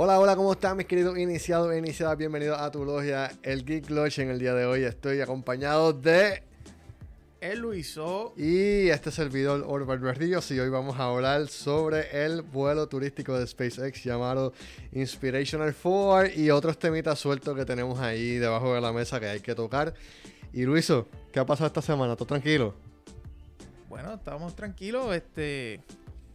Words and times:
Hola, 0.00 0.20
hola, 0.20 0.36
¿cómo 0.36 0.52
están 0.52 0.76
mis 0.76 0.86
queridos 0.86 1.18
iniciados 1.18 1.72
e 1.72 1.78
iniciadas? 1.78 2.16
Bienvenidos 2.16 2.56
a 2.60 2.70
tu 2.70 2.84
logia, 2.84 3.32
el 3.42 3.64
Geek 3.64 3.90
Lodge. 3.90 4.20
En 4.20 4.30
el 4.30 4.38
día 4.38 4.54
de 4.54 4.64
hoy 4.64 4.84
estoy 4.84 5.20
acompañado 5.20 5.92
de... 5.92 6.44
El 7.40 7.58
Luiso. 7.58 8.32
Y 8.36 8.90
este 8.90 9.10
servidor 9.10 9.64
Orval 9.66 9.98
Berríos 9.98 10.48
y 10.52 10.60
hoy 10.60 10.68
vamos 10.68 11.00
a 11.00 11.06
hablar 11.06 11.48
sobre 11.48 12.24
el 12.24 12.42
vuelo 12.42 12.86
turístico 12.86 13.36
de 13.36 13.44
SpaceX 13.44 14.04
llamado 14.04 14.52
Inspirational 14.92 15.74
4 15.74 16.30
y 16.36 16.50
otros 16.50 16.78
temitas 16.78 17.18
sueltos 17.18 17.56
que 17.56 17.64
tenemos 17.64 17.98
ahí 17.98 18.36
debajo 18.36 18.74
de 18.74 18.80
la 18.80 18.92
mesa 18.92 19.18
que 19.18 19.26
hay 19.26 19.40
que 19.40 19.56
tocar. 19.56 19.94
Y 20.52 20.62
Luiso, 20.62 21.08
¿qué 21.32 21.40
ha 21.40 21.44
pasado 21.44 21.66
esta 21.66 21.82
semana? 21.82 22.14
¿Todo 22.14 22.28
tranquilo? 22.28 22.72
Bueno, 23.88 24.14
estábamos 24.14 24.54
tranquilos, 24.54 25.12
este, 25.12 25.80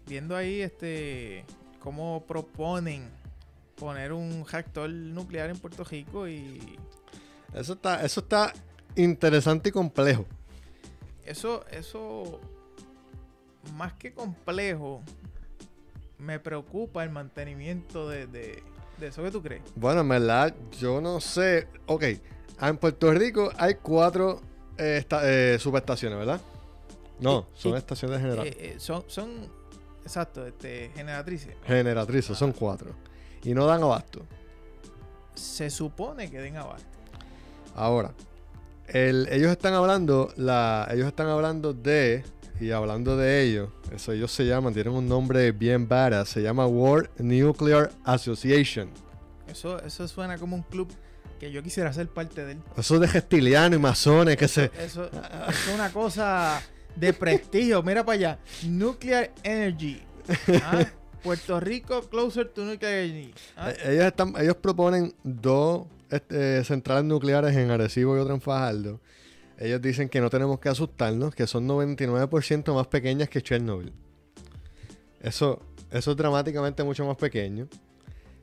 viendo 0.05 0.36
ahí, 0.36 0.59
este, 0.59 1.45
cómo 1.80 2.25
proponen 2.27 3.23
poner 3.76 4.13
un 4.13 4.45
reactor 4.50 4.90
nuclear 4.90 5.50
en 5.50 5.58
Puerto 5.58 5.84
Rico 5.84 6.27
y 6.27 6.77
Eso 7.54 7.73
está, 7.73 8.04
eso 8.04 8.22
está 8.22 8.54
interesante 8.95 9.70
y 9.70 9.72
complejo. 9.72 10.26
eso, 11.26 11.66
eso, 11.72 12.40
más 13.76 13.94
que 13.94 14.14
complejo, 14.14 15.02
me 16.17 16.40
preocupa 16.40 17.04
el 17.04 17.09
mantenimiento 17.09 18.08
de, 18.09 18.28
de, 18.28 18.64
de 19.00 19.08
eso 19.08 19.23
que 19.23 19.31
tú 19.31 19.41
crees. 19.41 19.62
Bueno, 19.76 20.02
en 20.02 20.09
verdad, 20.09 20.53
yo 20.80 21.02
no 21.02 21.20
sé. 21.20 21.67
Ok, 21.86 22.03
en 22.62 22.78
Puerto 22.78 23.12
Rico 23.12 23.52
hay 23.58 23.76
cuatro 23.76 24.42
eh, 24.78 24.98
esta- 25.00 25.22
eh, 25.23 25.59
subestaciones, 25.59 26.17
¿verdad? 26.17 26.42
No, 27.20 27.48
Y- 27.55 27.59
son 27.62 27.73
y- 27.73 27.78
estaciones 27.78 28.20
general- 28.20 28.48
Eh, 28.48 28.55
eh, 28.58 28.76
son, 28.80 29.03
son, 29.08 29.30
exacto, 30.03 30.45
este, 30.48 30.92
generatrices. 30.95 31.55
generatrices, 31.66 32.38
son 32.38 32.52
cuatro. 32.53 32.92
Y 33.43 33.53
no 33.53 33.65
dan 33.65 33.83
abasto. 33.83 34.25
Se 35.35 35.70
supone 35.70 36.30
que 36.30 36.39
den 36.39 36.58
abasto. 36.58 36.88
Ahora, 37.75 38.13
el- 38.88 39.27
ellos 39.31 39.52
están 39.52 39.73
hablando, 39.73 40.31
la, 40.38 40.88
ellos 40.91 41.08
están 41.08 41.27
hablando 41.27 41.73
de, 41.73 42.23
y 42.59 42.72
hablando 42.72 43.17
de 43.17 43.41
ellos, 43.44 43.69
eso 43.91 44.11
ellos 44.11 44.31
se 44.31 44.45
llaman, 44.45 44.73
tienen 44.73 44.94
un 44.94 45.08
nombre 45.08 45.52
bien 45.52 45.88
badass, 45.88 46.30
se 46.30 46.41
llama 46.41 46.67
World 46.67 47.09
Nuclear 47.17 47.91
Association. 48.05 48.89
Eso, 49.47 49.80
eso 49.83 50.07
suena 50.07 50.38
como 50.38 50.55
un 50.55 50.63
club 50.63 50.88
que 51.39 51.52
yo 51.52 51.61
quisiera 51.63 51.91
ser 51.91 52.07
parte 52.07 52.45
de 52.45 52.53
él. 52.53 52.61
Eso 52.78 53.00
de 53.00 53.07
gestilianos 53.07 53.78
y 53.78 53.81
masones 53.81 54.38
que 54.38 54.47
se... 54.47 54.66
Eso, 54.80 55.05
eso 55.05 55.11
es 55.50 55.67
una 55.73 55.91
cosa 55.91 56.61
de 56.95 57.11
prestigio. 57.11 57.81
Mira 57.83 58.05
para 58.05 58.16
allá. 58.16 58.39
Nuclear 58.66 59.31
Energy. 59.44 60.02
Ah, 60.63 60.85
Puerto 61.23 61.59
Rico 61.59 62.02
closer 62.09 62.47
to 62.49 62.63
nuclear 62.66 62.93
energy. 63.05 63.33
Ah, 63.55 63.71
Eh, 63.71 63.93
Ellos, 63.93 64.05
están, 64.05 64.33
ellos 64.38 64.55
proponen 64.57 65.13
dos 65.23 65.88
este, 66.09 66.63
centrales 66.63 67.05
nucleares 67.05 67.55
en 67.55 67.71
Arecibo 67.71 68.16
y 68.17 68.19
otra 68.19 68.33
en 68.33 68.41
Fajardo. 68.41 68.99
Ellos 69.57 69.81
dicen 69.81 70.09
que 70.09 70.19
no 70.19 70.29
tenemos 70.29 70.59
que 70.59 70.69
asustarnos, 70.69 71.33
que 71.33 71.47
son 71.47 71.67
99% 71.67 72.73
más 72.73 72.88
pequeñas 72.88 73.29
que 73.29 73.41
Chernobyl. 73.41 73.94
Eso, 75.21 75.61
eso 75.91 76.11
es 76.11 76.17
dramáticamente 76.17 76.83
mucho 76.83 77.05
más 77.05 77.16
pequeño. 77.17 77.67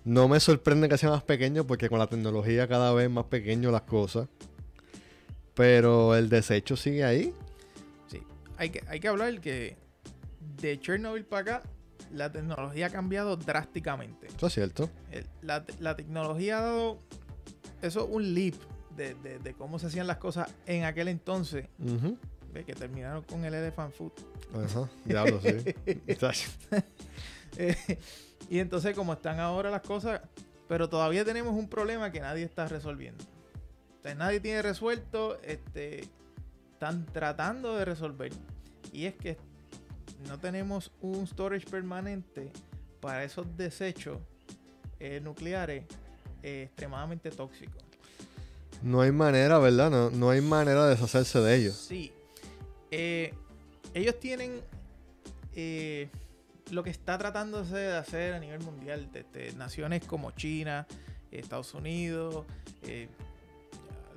No 0.04 0.28
me 0.28 0.40
sorprende 0.40 0.88
que 0.88 0.96
sea 0.96 1.10
más 1.10 1.22
pequeño 1.22 1.66
porque 1.66 1.90
con 1.90 1.98
la 1.98 2.06
tecnología 2.06 2.66
cada 2.66 2.94
vez 2.94 3.10
más 3.10 3.24
pequeño 3.26 3.70
las 3.70 3.82
cosas. 3.82 4.28
Pero 5.54 6.14
el 6.16 6.28
desecho 6.30 6.76
sigue 6.76 7.04
ahí. 7.04 7.34
sí. 8.08 8.22
Hay 8.56 8.70
que, 8.70 8.82
hay 8.88 9.00
que 9.00 9.08
hablar 9.08 9.40
que 9.40 9.76
de 10.60 10.80
Chernobyl 10.80 11.24
para 11.24 11.56
acá, 11.56 11.68
la 12.12 12.30
tecnología 12.32 12.86
ha 12.86 12.90
cambiado 12.90 13.36
drásticamente. 13.36 14.26
Eso 14.28 14.46
es 14.48 14.52
cierto. 14.54 14.90
La, 15.42 15.64
te- 15.64 15.74
la 15.80 15.96
tecnología 15.96 16.58
ha 16.58 16.62
dado 16.62 16.98
eso 17.82 18.06
un 18.06 18.34
leap 18.34 18.54
de, 18.96 19.14
de- 19.14 19.38
de 19.38 19.54
cómo 19.54 19.78
se 19.78 19.86
hacían 19.86 20.06
las 20.06 20.18
cosas 20.18 20.52
en 20.66 20.84
aquel 20.84 21.08
entonces. 21.08 21.68
Ve, 22.52 22.64
Que 22.64 22.74
terminaron 22.74 23.22
con 23.22 23.44
el 23.44 23.54
elephant 23.54 23.94
food. 23.94 24.12
Ajá. 24.54 24.90
Diablo, 25.04 25.40
sí. 25.40 25.74
Eh, 27.56 27.76
y 28.48 28.60
entonces 28.60 28.94
como 28.94 29.12
están 29.14 29.40
ahora 29.40 29.70
las 29.70 29.82
cosas, 29.82 30.20
pero 30.68 30.88
todavía 30.88 31.24
tenemos 31.24 31.52
un 31.54 31.68
problema 31.68 32.12
que 32.12 32.20
nadie 32.20 32.44
está 32.44 32.68
resolviendo. 32.68 33.24
O 33.98 34.02
sea, 34.02 34.14
nadie 34.14 34.38
tiene 34.40 34.62
resuelto, 34.62 35.38
este, 35.42 36.08
están 36.72 37.06
tratando 37.06 37.76
de 37.76 37.84
resolver. 37.84 38.32
Y 38.92 39.06
es 39.06 39.14
que 39.16 39.36
no 40.26 40.38
tenemos 40.38 40.92
un 41.00 41.26
storage 41.26 41.66
permanente 41.66 42.50
para 43.00 43.24
esos 43.24 43.56
desechos 43.56 44.18
eh, 44.98 45.20
nucleares 45.20 45.84
eh, 46.42 46.64
extremadamente 46.64 47.30
tóxicos. 47.30 47.82
No 48.82 49.00
hay 49.00 49.12
manera, 49.12 49.58
¿verdad? 49.58 49.90
No, 49.90 50.10
no 50.10 50.30
hay 50.30 50.40
manera 50.40 50.84
de 50.84 50.90
deshacerse 50.90 51.40
de 51.40 51.56
ellos. 51.56 51.76
Sí. 51.76 52.12
Eh, 52.90 53.34
ellos 53.94 54.18
tienen 54.20 54.60
lo 56.70 56.82
que 56.82 56.90
está 56.90 57.18
tratándose 57.18 57.76
de 57.76 57.96
hacer 57.96 58.34
a 58.34 58.38
nivel 58.38 58.60
mundial, 58.60 59.10
desde 59.12 59.52
naciones 59.56 60.04
como 60.06 60.30
China, 60.30 60.86
Estados 61.30 61.74
Unidos, 61.74 62.46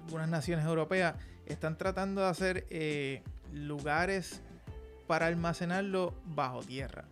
algunas 0.05 0.29
naciones 0.29 0.65
europeas, 0.65 1.15
están 1.45 1.77
tratando 1.77 2.21
de 2.21 2.27
hacer 2.27 3.23
lugares 3.51 4.41
para 5.13 5.27
almacenarlo 5.27 6.11
bajo 6.25 6.61
tierra. 6.63 7.05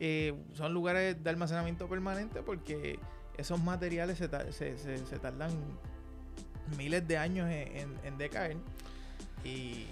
Eh, 0.00 0.34
son 0.54 0.74
lugares 0.74 1.22
de 1.22 1.30
almacenamiento 1.30 1.86
permanente 1.88 2.42
porque 2.42 2.98
esos 3.38 3.62
materiales 3.62 4.18
se, 4.18 4.26
ta- 4.26 4.50
se- 4.50 4.76
se- 4.76 5.06
se 5.06 5.18
tardan 5.20 5.52
miles 6.76 7.06
de 7.06 7.16
años 7.16 7.48
en, 7.48 7.96
en- 8.02 8.18
decaer. 8.18 8.56
¿Y 9.44 9.86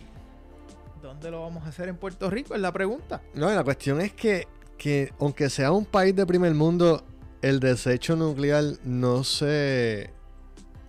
dónde 1.00 1.30
lo 1.30 1.42
vamos 1.42 1.64
a 1.64 1.68
hacer 1.68 1.88
en 1.88 1.96
Puerto 1.96 2.28
Rico? 2.28 2.56
Es 2.56 2.60
la 2.60 2.72
pregunta. 2.72 3.22
No, 3.34 3.48
la 3.48 3.62
cuestión 3.62 4.00
es 4.00 4.12
que, 4.12 4.48
que 4.76 5.12
aunque 5.20 5.48
sea 5.50 5.70
un 5.70 5.84
país 5.84 6.16
de 6.16 6.26
primer 6.26 6.52
mundo, 6.54 7.04
el 7.42 7.60
desecho 7.60 8.16
nuclear 8.16 8.64
no 8.82 9.22
se, 9.22 10.10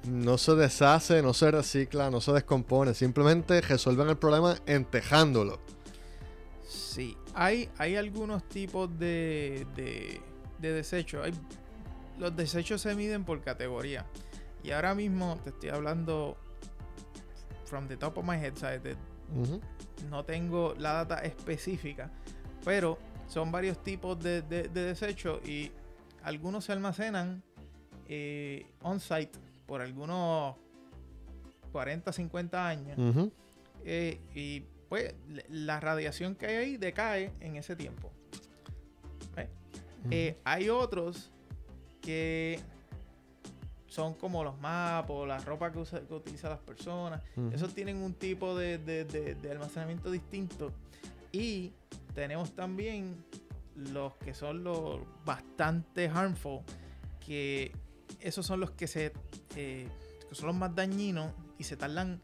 no 0.07 0.37
se 0.37 0.55
deshace, 0.55 1.21
no 1.21 1.33
se 1.33 1.51
recicla, 1.51 2.09
no 2.09 2.21
se 2.21 2.31
descompone. 2.33 2.93
Simplemente 2.93 3.61
resuelven 3.61 4.09
el 4.09 4.17
problema 4.17 4.55
entejándolo. 4.65 5.59
Sí, 6.67 7.17
hay, 7.33 7.69
hay 7.77 7.95
algunos 7.95 8.43
tipos 8.47 8.89
de, 8.97 9.65
de, 9.75 10.21
de 10.59 10.73
desechos. 10.73 11.25
Hay, 11.25 11.33
los 12.17 12.35
desechos 12.35 12.81
se 12.81 12.95
miden 12.95 13.23
por 13.23 13.41
categoría. 13.41 14.05
Y 14.63 14.71
ahora 14.71 14.93
mismo 14.93 15.39
te 15.43 15.49
estoy 15.51 15.69
hablando 15.69 16.37
from 17.65 17.87
the 17.87 17.97
top 17.97 18.17
of 18.17 18.25
my 18.25 18.35
head, 18.35 18.55
¿sabes? 18.55 18.83
De- 18.83 18.97
no 20.09 20.25
tengo 20.25 20.75
la 20.77 20.93
data 21.05 21.19
específica, 21.19 22.11
pero 22.65 22.97
son 23.27 23.49
varios 23.51 23.81
tipos 23.81 24.19
de, 24.19 24.41
de, 24.41 24.63
de 24.63 24.83
desechos 24.83 25.39
y 25.47 25.71
algunos 26.23 26.65
se 26.65 26.73
almacenan 26.73 27.41
eh, 28.09 28.65
on-site 28.81 29.39
por 29.71 29.79
algunos 29.81 30.57
40, 31.71 32.11
50 32.11 32.67
años. 32.67 32.97
Eh, 33.85 34.19
y 34.35 34.65
pues 34.89 35.15
la 35.47 35.79
radiación 35.79 36.35
que 36.35 36.45
hay 36.47 36.55
ahí 36.57 36.77
decae 36.77 37.31
en 37.39 37.55
ese 37.55 37.77
tiempo. 37.77 38.11
Eh, 40.11 40.37
hay 40.43 40.67
otros 40.67 41.31
que 42.01 42.59
son 43.87 44.13
como 44.15 44.43
los 44.43 44.59
mapas, 44.59 45.25
la 45.25 45.37
ropa 45.39 45.71
que, 45.71 45.79
usa- 45.79 46.01
que 46.05 46.13
utilizan 46.15 46.49
las 46.49 46.59
personas. 46.59 47.21
Esos 47.53 47.73
tienen 47.73 47.95
un 48.03 48.13
tipo 48.13 48.53
de, 48.57 48.77
de- 48.77 49.05
de- 49.05 49.35
de 49.35 49.51
almacenamiento 49.51 50.11
distinto. 50.11 50.73
Y 51.31 51.71
tenemos 52.13 52.51
también 52.51 53.15
los 53.77 54.15
que 54.17 54.33
son 54.33 54.65
los 54.65 54.99
bastante 55.23 56.09
harmful, 56.09 56.59
que 57.25 57.71
esos 58.21 58.45
son 58.45 58.59
los 58.59 58.71
que 58.71 58.87
se 58.87 59.11
eh, 59.55 59.87
que 60.29 60.35
son 60.35 60.47
los 60.47 60.55
más 60.55 60.73
dañinos 60.75 61.31
y 61.57 61.63
se 61.63 61.75
tardan 61.77 62.21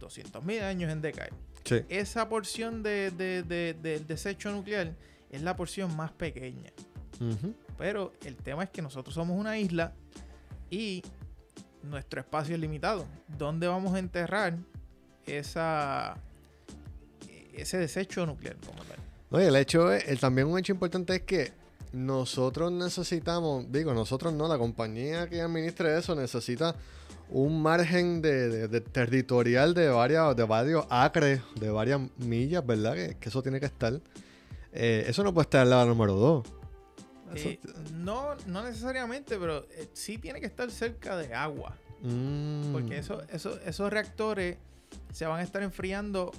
200.000 0.00 0.62
años 0.62 0.90
en 0.90 1.00
decaer. 1.02 1.32
Sí. 1.64 1.82
Esa 1.88 2.28
porción 2.28 2.82
de, 2.82 3.10
de- 3.10 3.42
de- 3.42 3.74
del 3.74 4.06
desecho 4.06 4.50
nuclear 4.50 4.94
es 5.30 5.42
la 5.42 5.54
porción 5.56 5.94
más 5.96 6.10
pequeña. 6.12 6.70
Pero 7.78 8.12
el 8.24 8.36
tema 8.36 8.64
es 8.64 8.70
que 8.70 8.82
nosotros 8.82 9.14
somos 9.14 9.38
una 9.38 9.56
isla 9.58 9.92
y 10.70 11.02
nuestro 11.84 12.20
espacio 12.20 12.54
es 12.56 12.60
limitado. 12.60 13.06
¿Dónde 13.38 13.68
vamos 13.68 13.94
a 13.94 13.98
enterrar 14.00 14.56
esa 15.26 16.16
ese 17.54 17.76
desecho 17.78 18.24
nuclear 18.26 18.56
como 18.66 18.82
tal? 18.84 18.98
No, 19.30 19.38
el 19.38 19.54
hecho 19.56 19.92
es, 19.92 20.08
el- 20.08 20.18
también 20.18 20.48
un 20.48 20.58
hecho 20.58 20.72
importante 20.72 21.14
es 21.14 21.22
que 21.22 21.52
nosotros 21.92 22.72
necesitamos, 22.72 23.70
digo, 23.70 23.92
nosotros 23.94 24.32
no, 24.32 24.48
la 24.48 24.58
compañía 24.58 25.28
que 25.28 25.40
administre 25.40 25.98
eso 25.98 26.14
necesita 26.14 26.74
un 27.28 27.62
margen 27.62 28.20
de, 28.22 28.48
de- 28.48 28.68
de 28.68 28.80
territorial 28.80 29.74
de 29.74 29.88
varias, 29.88 30.34
de 30.36 30.44
varios 30.44 30.86
acres, 30.90 31.40
de 31.58 31.70
varias 31.70 32.00
millas, 32.18 32.64
¿verdad? 32.66 32.94
Que, 32.94 33.16
que 33.18 33.28
eso 33.28 33.42
tiene 33.42 33.58
que 33.60 33.66
estar. 33.66 34.00
Eh, 34.72 35.04
eso 35.06 35.22
no 35.22 35.32
puede 35.34 35.44
estar 35.44 35.62
en 35.64 35.70
la 35.70 35.84
número 35.84 36.14
2. 36.14 36.46
Eso- 37.34 37.48
Eh, 37.48 37.60
no, 37.94 38.34
no 38.46 38.62
necesariamente, 38.64 39.38
pero 39.38 39.64
eh, 39.70 39.88
sí 39.94 40.18
tiene 40.18 40.40
que 40.40 40.46
estar 40.46 40.70
cerca 40.70 41.16
de 41.16 41.32
agua. 41.34 41.76
Mm. 42.02 42.72
Porque 42.72 42.98
eso, 42.98 43.22
eso, 43.30 43.58
esos 43.64 43.90
reactores 43.90 44.56
se 45.12 45.24
van 45.24 45.40
a 45.40 45.42
estar 45.42 45.62
enfriando 45.62 46.32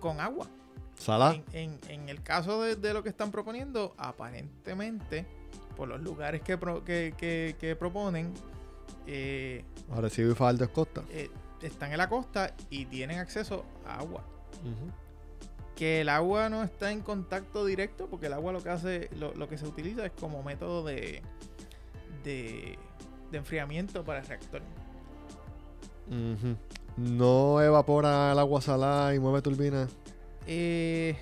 con 0.00 0.20
agua. 0.20 0.48
Salá. 0.98 1.34
En, 1.34 1.44
en- 1.52 1.80
en 1.88 2.08
el 2.08 2.22
caso 2.22 2.62
de, 2.62 2.76
de 2.76 2.92
lo 2.94 3.02
que 3.02 3.08
están 3.10 3.30
proponiendo, 3.30 3.94
aparentemente, 3.98 5.26
por 5.76 5.88
los 5.88 6.00
lugares 6.00 6.42
que, 6.42 6.56
pro- 6.58 6.84
que, 6.84 7.14
que- 7.16 7.56
que 7.60 7.76
proponen, 7.76 8.32
eh, 9.06 9.64
Arecibo 9.94 10.32
y 10.32 10.34
Faldo 10.34 10.64
es 10.64 10.70
costa. 10.70 11.02
eh, 11.10 11.30
están 11.62 11.92
en 11.92 11.98
la 11.98 12.08
costa 12.08 12.54
y 12.70 12.86
tienen 12.86 13.18
acceso 13.18 13.64
a 13.86 13.98
agua. 13.98 14.22
Que 15.76 16.00
el 16.00 16.08
agua 16.08 16.48
no 16.48 16.62
está 16.62 16.90
en 16.90 17.02
contacto 17.02 17.64
directo, 17.66 18.06
porque 18.08 18.26
el 18.26 18.32
agua 18.32 18.52
lo 18.52 18.62
que 18.62 18.70
hace, 18.70 19.10
lo, 19.16 19.34
lo 19.34 19.48
que 19.48 19.58
se 19.58 19.66
utiliza 19.66 20.06
es 20.06 20.12
como 20.12 20.42
método 20.42 20.82
de, 20.84 21.22
de, 22.24 22.78
de 23.30 23.38
enfriamiento 23.38 24.02
para 24.02 24.20
el 24.20 24.26
reactor. 24.26 24.62
No 26.96 27.60
evapora 27.60 28.32
el 28.32 28.38
agua 28.38 28.60
salada 28.62 29.14
y 29.14 29.18
mueve 29.18 29.42
turbina. 29.42 29.86
Eh, 30.46 31.16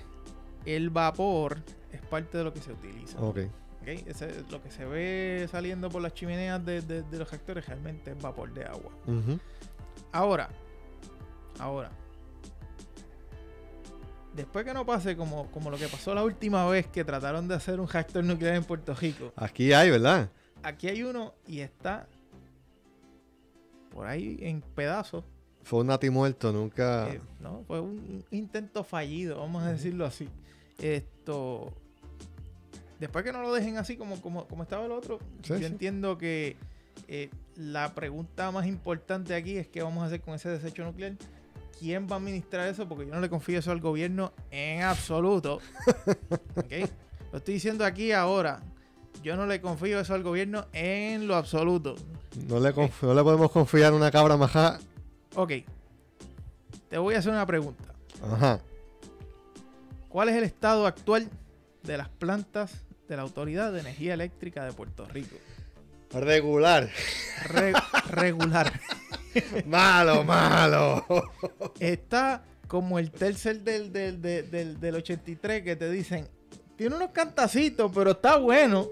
el 0.65 0.89
vapor 0.89 1.57
es 1.91 2.01
parte 2.01 2.37
de 2.37 2.43
lo 2.43 2.53
que 2.53 2.61
se 2.61 2.71
utiliza. 2.71 3.19
Ok. 3.19 3.37
¿ok? 3.81 3.87
Ese- 4.07 4.43
lo 4.49 4.61
que 4.63 4.71
se 4.71 4.85
ve 4.85 5.47
saliendo 5.51 5.89
por 5.89 6.01
las 6.01 6.13
chimeneas 6.13 6.63
de, 6.65 6.81
de- 6.81 7.03
de 7.03 7.17
los 7.19 7.29
reactores 7.29 7.65
realmente 7.67 8.11
es 8.11 8.21
vapor 8.21 8.53
de 8.53 8.65
agua. 8.65 8.91
Ahora, 10.11 10.49
ahora, 11.59 11.91
después 14.35 14.65
que 14.65 14.73
no 14.73 14.85
pase 14.85 15.15
como, 15.15 15.49
como 15.51 15.69
lo 15.69 15.77
que 15.77 15.87
pasó 15.87 16.13
la 16.13 16.23
última 16.23 16.65
vez 16.67 16.87
que 16.87 17.03
trataron 17.03 17.47
de 17.47 17.55
hacer 17.55 17.79
un 17.79 17.87
reactor 17.87 18.23
nuclear 18.23 18.55
en 18.55 18.63
Puerto 18.63 18.93
Rico, 18.93 19.31
Aquí 19.35 19.71
hay, 19.73 19.91
¿verdad? 19.91 20.29
aquí 20.63 20.87
hay 20.87 21.03
uno 21.03 21.33
y 21.47 21.59
está 21.59 22.07
por 23.91 24.07
ahí 24.07 24.37
en 24.41 24.61
pedazos. 24.61 25.23
Fue 25.65 25.79
un 25.81 25.87
nati 25.87 26.09
muerto, 26.09 26.51
nunca. 26.53 27.09
Eh, 27.09 27.19
no, 27.41 27.63
fue 27.67 27.81
un 27.81 28.23
intento 28.31 28.83
fallido, 28.85 29.39
vamos 29.39 29.63
a 29.63 29.71
decirlo 29.73 30.05
así. 30.05 30.29
Esto. 30.79 31.73
Después 32.99 33.25
que 33.25 33.33
no 33.33 33.41
lo 33.41 33.53
dejen 33.53 33.77
así 33.77 33.97
como, 33.97 34.21
como, 34.21 34.47
como 34.47 34.63
estaba 34.63 34.85
el 34.85 34.91
otro, 34.91 35.19
Sí, 35.41 35.49
yo 35.49 35.57
sí. 35.57 35.65
entiendo 35.65 36.17
que 36.17 36.55
eh, 37.07 37.29
la 37.57 37.93
pregunta 37.93 38.51
más 38.51 38.67
importante 38.67 39.35
aquí 39.35 39.57
es 39.57 39.67
qué 39.67 39.81
vamos 39.83 40.03
a 40.03 40.05
hacer 40.07 40.21
con 40.21 40.33
ese 40.35 40.49
desecho 40.49 40.83
nuclear. 40.85 41.13
¿Quién 41.77 42.07
va 42.09 42.13
a 42.15 42.19
administrar 42.19 42.67
eso? 42.69 42.87
Porque 42.87 43.05
yo 43.05 43.13
no 43.13 43.19
le 43.19 43.29
confío 43.29 43.59
eso 43.59 43.71
al 43.71 43.81
gobierno 43.81 44.31
en 44.51 44.81
absoluto. 44.83 45.59
¿Ok? 46.55 46.89
Lo 47.33 47.39
estoy 47.39 47.55
diciendo 47.55 47.83
aquí 47.83 48.13
ahora. 48.13 48.61
Yo 49.23 49.35
no 49.35 49.45
le 49.45 49.59
confío 49.59 49.99
eso 49.99 50.13
al 50.13 50.23
gobierno 50.23 50.67
en 50.71 51.27
lo 51.27 51.35
absoluto. 51.35 51.95
No, 52.47 52.59
le 52.61 52.73
conf- 52.73 53.01
no 53.01 53.13
le 53.13 53.23
podemos 53.23 53.51
confiar 53.51 53.93
una 53.93 54.09
cabra 54.11 54.37
majá. 54.37 54.79
Ok. 55.35 55.51
Te 56.89 56.97
voy 56.97 57.15
a 57.15 57.19
hacer 57.19 57.31
una 57.31 57.45
pregunta. 57.45 57.83
Ajá. 58.23 58.59
¿Cuál 60.09 60.29
es 60.29 60.35
el 60.35 60.43
estado 60.43 60.85
actual 60.87 61.29
de 61.83 61.97
las 61.97 62.09
plantas 62.09 62.71
de 63.07 63.15
la 63.17 63.23
Autoridad 63.23 63.71
de 63.73 63.81
Energía 63.81 64.13
Eléctrica 64.13 64.63
de 64.65 64.71
Puerto 64.71 65.05
Rico? 65.05 65.35
Regular. 66.11 66.89
Re- 67.47 67.73
regular. 68.09 68.71
malo, 69.65 70.23
malo. 70.23 71.05
Está 71.79 72.43
como 72.67 72.97
el 72.99 73.11
tercer 73.11 73.61
del, 73.61 73.91
del, 73.91 74.21
del, 74.21 74.49
del, 74.49 74.79
del 74.79 74.95
83 74.95 75.63
que 75.63 75.75
te 75.75 75.89
dicen, 75.91 76.27
tiene 76.77 76.95
unos 76.95 77.09
cantacitos, 77.11 77.91
pero 77.93 78.11
está 78.11 78.37
bueno. 78.37 78.87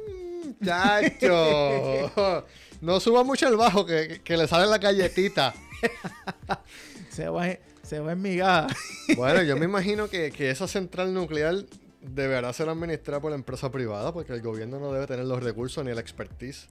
Chacho. 0.64 2.46
No 2.82 3.00
suba 3.00 3.24
mucho 3.24 3.48
el 3.48 3.56
bajo 3.56 3.86
que, 3.86 4.20
que 4.26 4.36
le 4.36 4.46
sale 4.46 4.68
la 4.68 4.78
galletita. 4.78 5.54
Se 7.10 7.30
va, 7.30 7.46
se 7.84 8.00
va 8.00 8.14
en 8.14 8.22
migaja. 8.22 8.68
Bueno, 9.18 9.44
yo 9.44 9.56
me 9.58 9.66
imagino 9.66 10.08
que, 10.10 10.32
que 10.32 10.50
esa 10.50 10.68
central 10.68 11.14
nuclear 11.14 11.56
deberá 12.02 12.52
ser 12.54 12.70
administrada 12.70 13.22
por 13.22 13.32
la 13.32 13.36
empresa 13.36 13.72
privada 13.72 14.12
porque 14.12 14.34
el 14.34 14.42
gobierno 14.42 14.80
no 14.80 14.92
debe 14.92 15.06
tener 15.08 15.26
los 15.26 15.44
recursos 15.44 15.84
ni 15.86 15.92
el 15.92 16.00
expertise. 16.00 16.70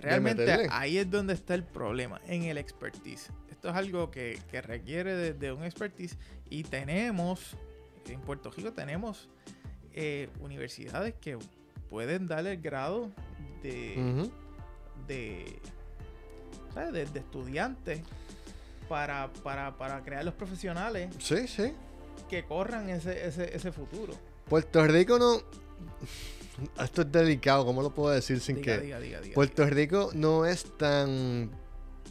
Realmente 0.00 0.68
ahí 0.70 0.98
es 0.98 1.10
donde 1.10 1.34
está 1.34 1.54
el 1.54 1.64
problema, 1.64 2.20
en 2.26 2.44
el 2.44 2.58
expertise. 2.58 3.30
Esto 3.50 3.70
es 3.70 3.74
algo 3.74 4.10
que, 4.10 4.38
que 4.50 4.60
requiere 4.60 5.14
de, 5.16 5.32
de 5.32 5.52
un 5.52 5.64
expertise 5.64 6.16
y 6.50 6.62
tenemos, 6.64 7.56
en 8.06 8.20
Puerto 8.20 8.50
Rico 8.50 8.72
tenemos 8.72 9.28
eh, 9.94 10.28
universidades 10.40 11.14
que 11.20 11.38
pueden 11.88 12.26
darle 12.28 12.52
el 12.52 12.60
grado 12.60 13.10
de, 13.62 13.94
Ujú. 13.96 14.30
de, 15.08 15.58
¿sabes? 16.74 16.92
de, 16.92 17.06
de 17.06 17.18
estudiantes 17.18 18.00
para, 18.88 19.30
para, 19.42 19.76
para 19.76 20.02
crear 20.02 20.24
los 20.24 20.34
profesionales 20.34 21.10
Sí, 21.18 21.46
sí. 21.48 21.72
que 22.28 22.44
corran 22.44 22.88
ese, 22.88 23.26
ese, 23.26 23.54
ese 23.54 23.72
futuro. 23.72 24.14
Puerto 24.48 24.84
Rico 24.86 25.18
no. 25.18 25.36
Esto 26.82 27.02
es 27.02 27.12
delicado, 27.12 27.64
¿cómo 27.64 27.82
lo 27.82 27.90
puedo 27.90 28.10
decir 28.12 28.40
sin 28.40 28.56
Diga, 28.56 28.76
que.? 28.78 28.82
diga, 28.84 28.98
diga, 29.00 29.20
diga, 29.20 29.34
Puerto 29.34 29.64
Rico 29.66 30.10
no 30.14 30.44
es 30.46 30.64
tan 30.76 31.50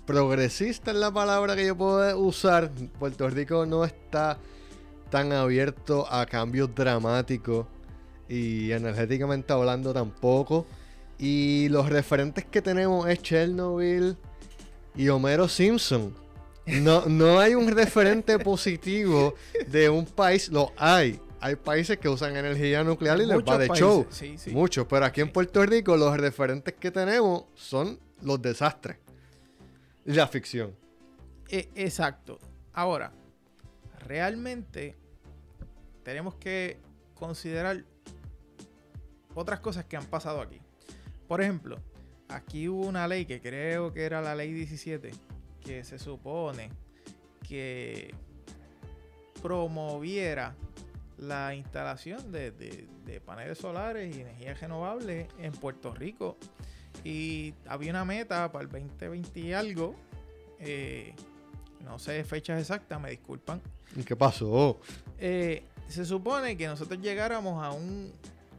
progresista 0.06 0.92
en 0.92 1.02
la 1.02 1.12
palabra 1.12 1.56
que 1.56 1.66
yo 1.66 1.76
puedo 1.76 2.18
usar. 2.20 2.72
Puerto 2.98 3.30
Rico 3.30 3.66
no 3.66 3.84
está 3.84 4.38
tan 5.10 5.34
abierto 5.34 6.06
a 6.10 6.26
cambios 6.26 6.74
dramáticos 6.74 7.66
y 8.30 8.72
energéticamente 8.72 9.52
hablando 9.52 9.94
tampoco. 9.94 10.66
Y 11.20 11.68
los 11.70 11.90
referentes 11.90 12.46
que 12.46 12.62
tenemos 12.62 13.08
es 13.10 13.22
Chernobyl 13.22 14.16
y 14.96 15.10
Homero 15.10 15.48
Simpson. 15.50 16.14
No, 16.68 17.06
no 17.06 17.40
hay 17.40 17.56
un 17.56 17.68
referente 17.70 18.38
positivo 18.40 19.36
de 19.68 19.90
un 19.90 20.06
país. 20.06 20.50
Lo 20.50 20.72
hay. 20.78 21.20
Hay 21.40 21.56
países 21.56 21.98
que 21.98 22.10
usan 22.10 22.36
energía 22.36 22.84
nuclear 22.84 23.18
y 23.22 23.26
les 23.26 23.36
Muchos 23.36 23.54
va 23.54 23.58
de 23.60 23.68
países, 23.68 23.86
show. 23.86 24.08
sí, 24.10 24.38
sí. 24.38 24.50
Muchos, 24.52 24.86
pero 24.88 25.06
aquí 25.06 25.22
en. 25.22 25.32
Puerto 25.32 25.64
Rico 25.66 25.96
los 25.96 26.18
referentes 26.18 26.74
que 26.74 26.92
tenemos 26.92 27.46
son 27.56 28.00
los 28.22 28.42
desastres. 28.42 28.98
La 30.06 30.28
ficción. 30.28 30.76
E- 31.50 31.70
exacto. 31.76 32.40
Ahora, 32.74 33.12
realmente 34.06 34.96
tenemos 36.04 36.36
que 36.36 36.78
considerar 37.14 37.84
otras 39.36 39.60
cosas 39.60 39.86
que 39.86 39.96
han 39.96 40.06
pasado 40.06 40.42
aquí. 40.42 40.60
Por 41.28 41.42
ejemplo, 41.42 41.78
aquí 42.30 42.68
hubo 42.68 42.88
una 42.88 43.08
ley 43.08 43.26
que 43.26 43.40
creo 43.42 43.94
que 43.94 44.04
era 44.06 44.22
la 44.22 44.34
ley 44.36 44.52
17, 44.54 45.12
que 45.68 45.84
se 45.84 46.00
supone 46.00 46.70
que 47.48 48.14
promoviera 49.42 50.56
la 51.18 51.54
instalación 51.56 52.32
de, 52.32 52.52
de- 52.52 52.88
de 53.06 53.22
paneles 53.22 53.58
solares 53.58 54.16
y 54.16 54.22
energía 54.22 54.54
renovable 54.54 55.28
en 55.40 55.52
Puerto 55.54 55.94
Rico. 55.94 56.38
Y 57.04 57.54
había 57.68 57.92
una 57.92 58.06
meta 58.06 58.52
para 58.52 58.64
el 58.66 58.70
2020 58.72 59.40
y 59.40 59.54
algo. 59.54 59.96
eh, 60.60 61.14
no 61.84 62.00
sé 62.00 62.24
fechas 62.26 62.60
exactas, 62.60 63.00
me 63.00 63.12
disculpan. 63.12 63.62
¿Y 63.96 64.04
qué 64.04 64.16
pasó? 64.16 64.80
Eh, 65.20 65.64
se 65.88 66.04
supone 66.04 66.58
que 66.58 66.68
nosotros 66.68 67.00
llegáramos 67.00 67.64
a 67.64 67.72
un 67.72 68.12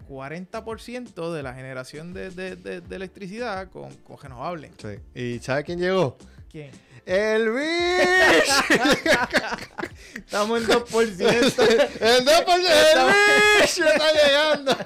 40% 0.08 1.32
de 1.32 1.42
la 1.42 1.52
generación 1.52 2.14
de, 2.14 2.30
de- 2.30 2.56
de- 2.56 2.80
de 2.80 2.96
electricidad 2.96 3.68
con, 3.70 3.94
con 3.96 4.16
renovable. 4.18 4.70
Sí. 4.78 4.98
¿Y 5.20 5.38
sabe 5.40 5.64
quién 5.64 5.78
llegó? 5.78 6.16
¿Quién? 6.50 6.70
¡El 7.04 7.50
bicho! 7.50 8.52
Estamos 10.16 10.60
en 10.62 10.66
2%. 10.68 10.88
¡El 12.00 12.24
2%! 12.24 12.38
¡El 12.50 13.62
bicho 13.62 13.84
está 13.84 14.12
llegando! 14.12 14.76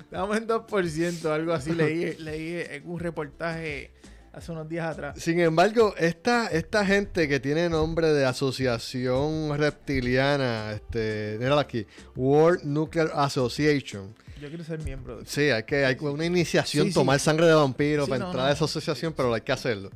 Estamos 0.00 0.36
en 0.36 0.48
2%, 0.48 1.24
algo 1.30 1.52
así 1.52 1.72
leí, 1.72 2.14
leí 2.18 2.64
en 2.70 2.88
un 2.88 2.98
reportaje 2.98 3.90
hace 4.32 4.52
unos 4.52 4.68
días 4.68 4.86
atrás. 4.90 5.18
Sin 5.18 5.40
embargo, 5.40 5.94
esta, 5.98 6.46
esta 6.48 6.84
gente 6.86 7.28
que 7.28 7.40
tiene 7.40 7.68
nombre 7.68 8.08
de 8.08 8.24
asociación 8.24 9.56
reptiliana, 9.58 10.72
este, 10.72 11.36
mírala 11.38 11.62
aquí, 11.62 11.86
World 12.16 12.64
Nuclear 12.64 13.10
Association. 13.14 14.14
Yo 14.40 14.48
quiero 14.48 14.62
ser 14.62 14.78
miembro 14.84 15.18
de 15.18 15.26
Sí, 15.26 15.50
hay 15.50 15.64
que 15.64 15.84
hay 15.84 15.96
una 16.00 16.24
iniciación, 16.24 16.86
Sí, 16.86 16.90
sí. 16.92 16.94
tomar 16.94 17.18
sangre 17.18 17.46
de 17.46 17.54
vampiro 17.54 18.04
Sí, 18.04 18.10
para 18.10 18.20
no, 18.20 18.26
entrar 18.26 18.44
no. 18.44 18.50
a 18.50 18.52
esa 18.52 18.64
asociación, 18.66 19.12
pero 19.12 19.34
hay 19.34 19.40
que 19.40 19.50
hacerlo. 19.52 19.90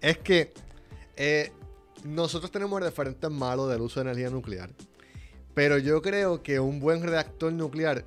Es 0.00 0.18
que 0.18 0.52
eh, 1.16 1.52
nosotros 2.04 2.50
tenemos 2.50 2.80
referentes 2.80 3.30
malos 3.30 3.70
del 3.70 3.80
uso 3.80 4.00
de 4.00 4.10
energía 4.10 4.30
nuclear, 4.30 4.70
pero 5.54 5.78
yo 5.78 6.02
creo 6.02 6.42
que 6.42 6.60
un 6.60 6.80
buen 6.80 7.02
reactor 7.02 7.52
nuclear, 7.52 8.04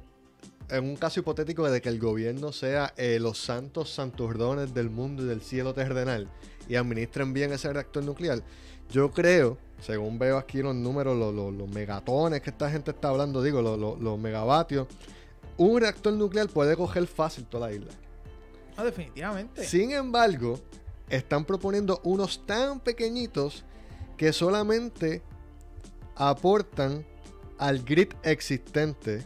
en 0.69 0.83
un 0.83 0.95
caso 0.95 1.19
hipotético 1.19 1.69
de 1.69 1.81
que 1.81 1.89
el 1.89 1.99
gobierno 1.99 2.51
sea 2.51 2.93
eh, 2.95 3.17
los 3.19 3.39
santos 3.39 3.89
santurrones 3.89 4.73
del 4.73 4.89
mundo 4.89 5.23
y 5.23 5.25
del 5.27 5.41
cielo 5.41 5.73
terrenal 5.73 6.29
y 6.67 6.75
administren 6.75 7.33
bien 7.33 7.51
ese 7.51 7.73
reactor 7.73 8.03
nuclear, 8.03 8.43
yo 8.91 9.11
creo, 9.11 9.57
según 9.81 10.19
veo 10.19 10.37
aquí 10.37 10.61
los 10.61 10.75
números, 10.75 11.17
los, 11.17 11.33
los- 11.33 11.53
los 11.53 11.69
megatones 11.69 12.41
que 12.41 12.51
esta 12.51 12.69
gente 12.69 12.91
está 12.91 13.09
hablando, 13.09 13.41
digo, 13.41 13.61
los, 13.61 14.19
megavatios, 14.19 14.87
un 15.57 15.79
reactor 15.81 16.13
nuclear 16.13 16.47
puede 16.47 16.75
coger 16.75 17.05
fácil 17.07 17.45
toda 17.45 17.67
la 17.69 17.73
isla. 17.75 17.91
No, 18.77 18.83
definitivamente. 18.85 19.65
Sin 19.65 19.91
embargo, 19.91 20.59
están 21.09 21.45
proponiendo 21.45 22.01
unos 22.03 22.45
tan 22.45 22.79
pequeñitos 22.79 23.63
que 24.17 24.33
solamente 24.33 25.21
aportan 26.15 27.05
al 27.57 27.83
grid 27.83 28.09
existente 28.23 29.25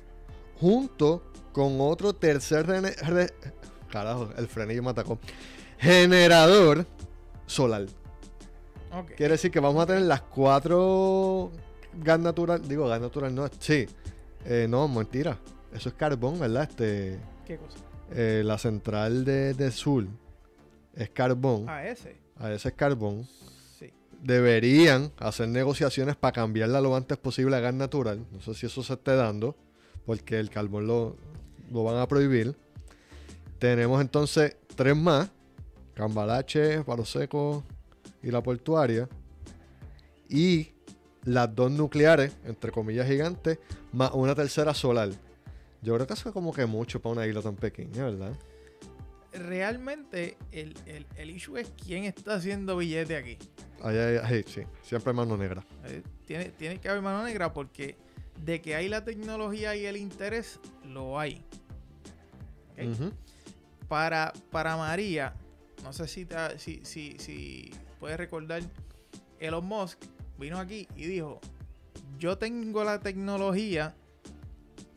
junto 0.59 1.23
con 1.51 1.79
otro 1.81 2.13
tercer 2.13 2.65
carajo, 3.91 4.29
el 4.37 4.47
frenillo 4.47 4.83
me 4.83 4.89
atacó. 4.91 5.19
Generador 5.77 6.85
solar. 7.45 7.85
Ok. 8.91 9.11
Quiere 9.17 9.33
decir 9.33 9.51
que 9.51 9.59
vamos 9.59 9.83
a 9.83 9.87
tener 9.87 10.03
las 10.03 10.21
cuatro 10.21 11.51
gas 12.01 12.19
natural, 12.19 12.67
digo 12.67 12.87
gas 12.87 13.01
natural 13.01 13.33
no, 13.33 13.47
sí. 13.59 13.87
Eh, 14.45 14.67
no, 14.69 14.87
mentira. 14.87 15.37
Eso 15.73 15.89
es 15.89 15.95
carbón, 15.95 16.39
¿verdad? 16.39 16.67
Este 16.69 17.19
¿Qué 17.45 17.57
cosa? 17.57 17.77
eh, 18.11 18.41
la 18.45 18.57
central 18.57 19.25
de, 19.25 19.53
de 19.53 19.71
sur 19.71 20.05
es 20.95 21.09
carbón. 21.09 21.65
Ah, 21.67 21.85
ese. 21.85 22.15
A 22.37 22.51
ese 22.51 22.69
es 22.69 22.75
carbón. 22.75 23.27
Sí. 23.79 23.91
Deberían 24.21 25.11
hacer 25.17 25.47
negociaciones 25.49 26.15
para 26.15 26.31
cambiarla 26.31 26.81
lo 26.81 26.95
antes 26.95 27.17
posible 27.17 27.55
a 27.55 27.59
gas 27.59 27.73
natural. 27.73 28.25
No 28.31 28.41
sé 28.41 28.53
si 28.53 28.65
eso 28.65 28.83
se 28.83 28.93
esté 28.93 29.15
dando, 29.15 29.55
porque 30.05 30.39
el 30.39 30.49
carbón 30.49 30.87
lo, 30.87 31.15
lo 31.71 31.83
van 31.83 31.97
a 31.97 32.07
prohibir. 32.07 32.55
Tenemos 33.59 34.01
entonces 34.01 34.57
tres 34.75 34.95
más: 34.95 35.29
Cambalache, 35.93 36.83
Palo 36.83 37.05
Seco 37.05 37.63
y 38.21 38.31
la 38.31 38.41
portuaria. 38.41 39.07
Y 40.29 40.69
las 41.23 41.53
dos 41.55 41.71
nucleares, 41.71 42.33
entre 42.43 42.71
comillas 42.71 43.07
gigantes, 43.07 43.59
más 43.91 44.11
una 44.13 44.35
tercera 44.35 44.73
solar. 44.73 45.09
Yo 45.81 45.93
creo 45.95 46.07
que 46.07 46.13
eso 46.13 46.29
es 46.29 46.33
como 46.33 46.53
que 46.53 46.65
mucho 46.65 47.01
para 47.01 47.13
una 47.13 47.27
isla 47.27 47.41
tan 47.41 47.55
pequeña, 47.55 48.05
¿verdad? 48.05 48.33
Realmente, 49.33 50.37
el, 50.51 50.75
el, 50.85 51.05
el 51.15 51.29
issue 51.31 51.57
es 51.59 51.71
quién 51.83 52.03
está 52.05 52.35
haciendo 52.35 52.77
billete 52.77 53.15
aquí. 53.17 53.37
Ahí, 53.81 53.97
ahí, 53.97 54.17
ahí, 54.23 54.43
sí, 54.47 54.61
siempre 54.83 55.11
mano 55.13 55.35
negra. 55.37 55.65
Eh, 55.85 56.01
Tiene, 56.25 56.45
tiene 56.49 56.79
que 56.79 56.87
haber 56.89 57.01
mano 57.01 57.23
negra 57.23 57.51
porque 57.53 57.97
de 58.43 58.61
que 58.61 58.75
hay 58.75 58.89
la 58.89 59.03
tecnología 59.03 59.75
y 59.75 59.85
el 59.85 59.97
interés, 59.97 60.59
lo 60.85 61.19
hay. 61.19 61.43
para, 63.87 64.33
para 64.51 64.75
María, 64.77 65.33
no 65.83 65.93
sé 65.93 66.07
si, 66.07 66.25
te- 66.25 66.57
si, 66.59 66.81
si, 66.83 67.17
si 67.19 67.71
puedes 67.99 68.17
recordar, 68.17 68.61
Elon 69.39 69.65
Musk 69.65 69.99
vino 70.37 70.57
aquí 70.57 70.87
y 70.95 71.05
dijo, 71.05 71.39
yo 72.17 72.37
tengo 72.37 72.83
la 72.83 72.99
tecnología 72.99 73.93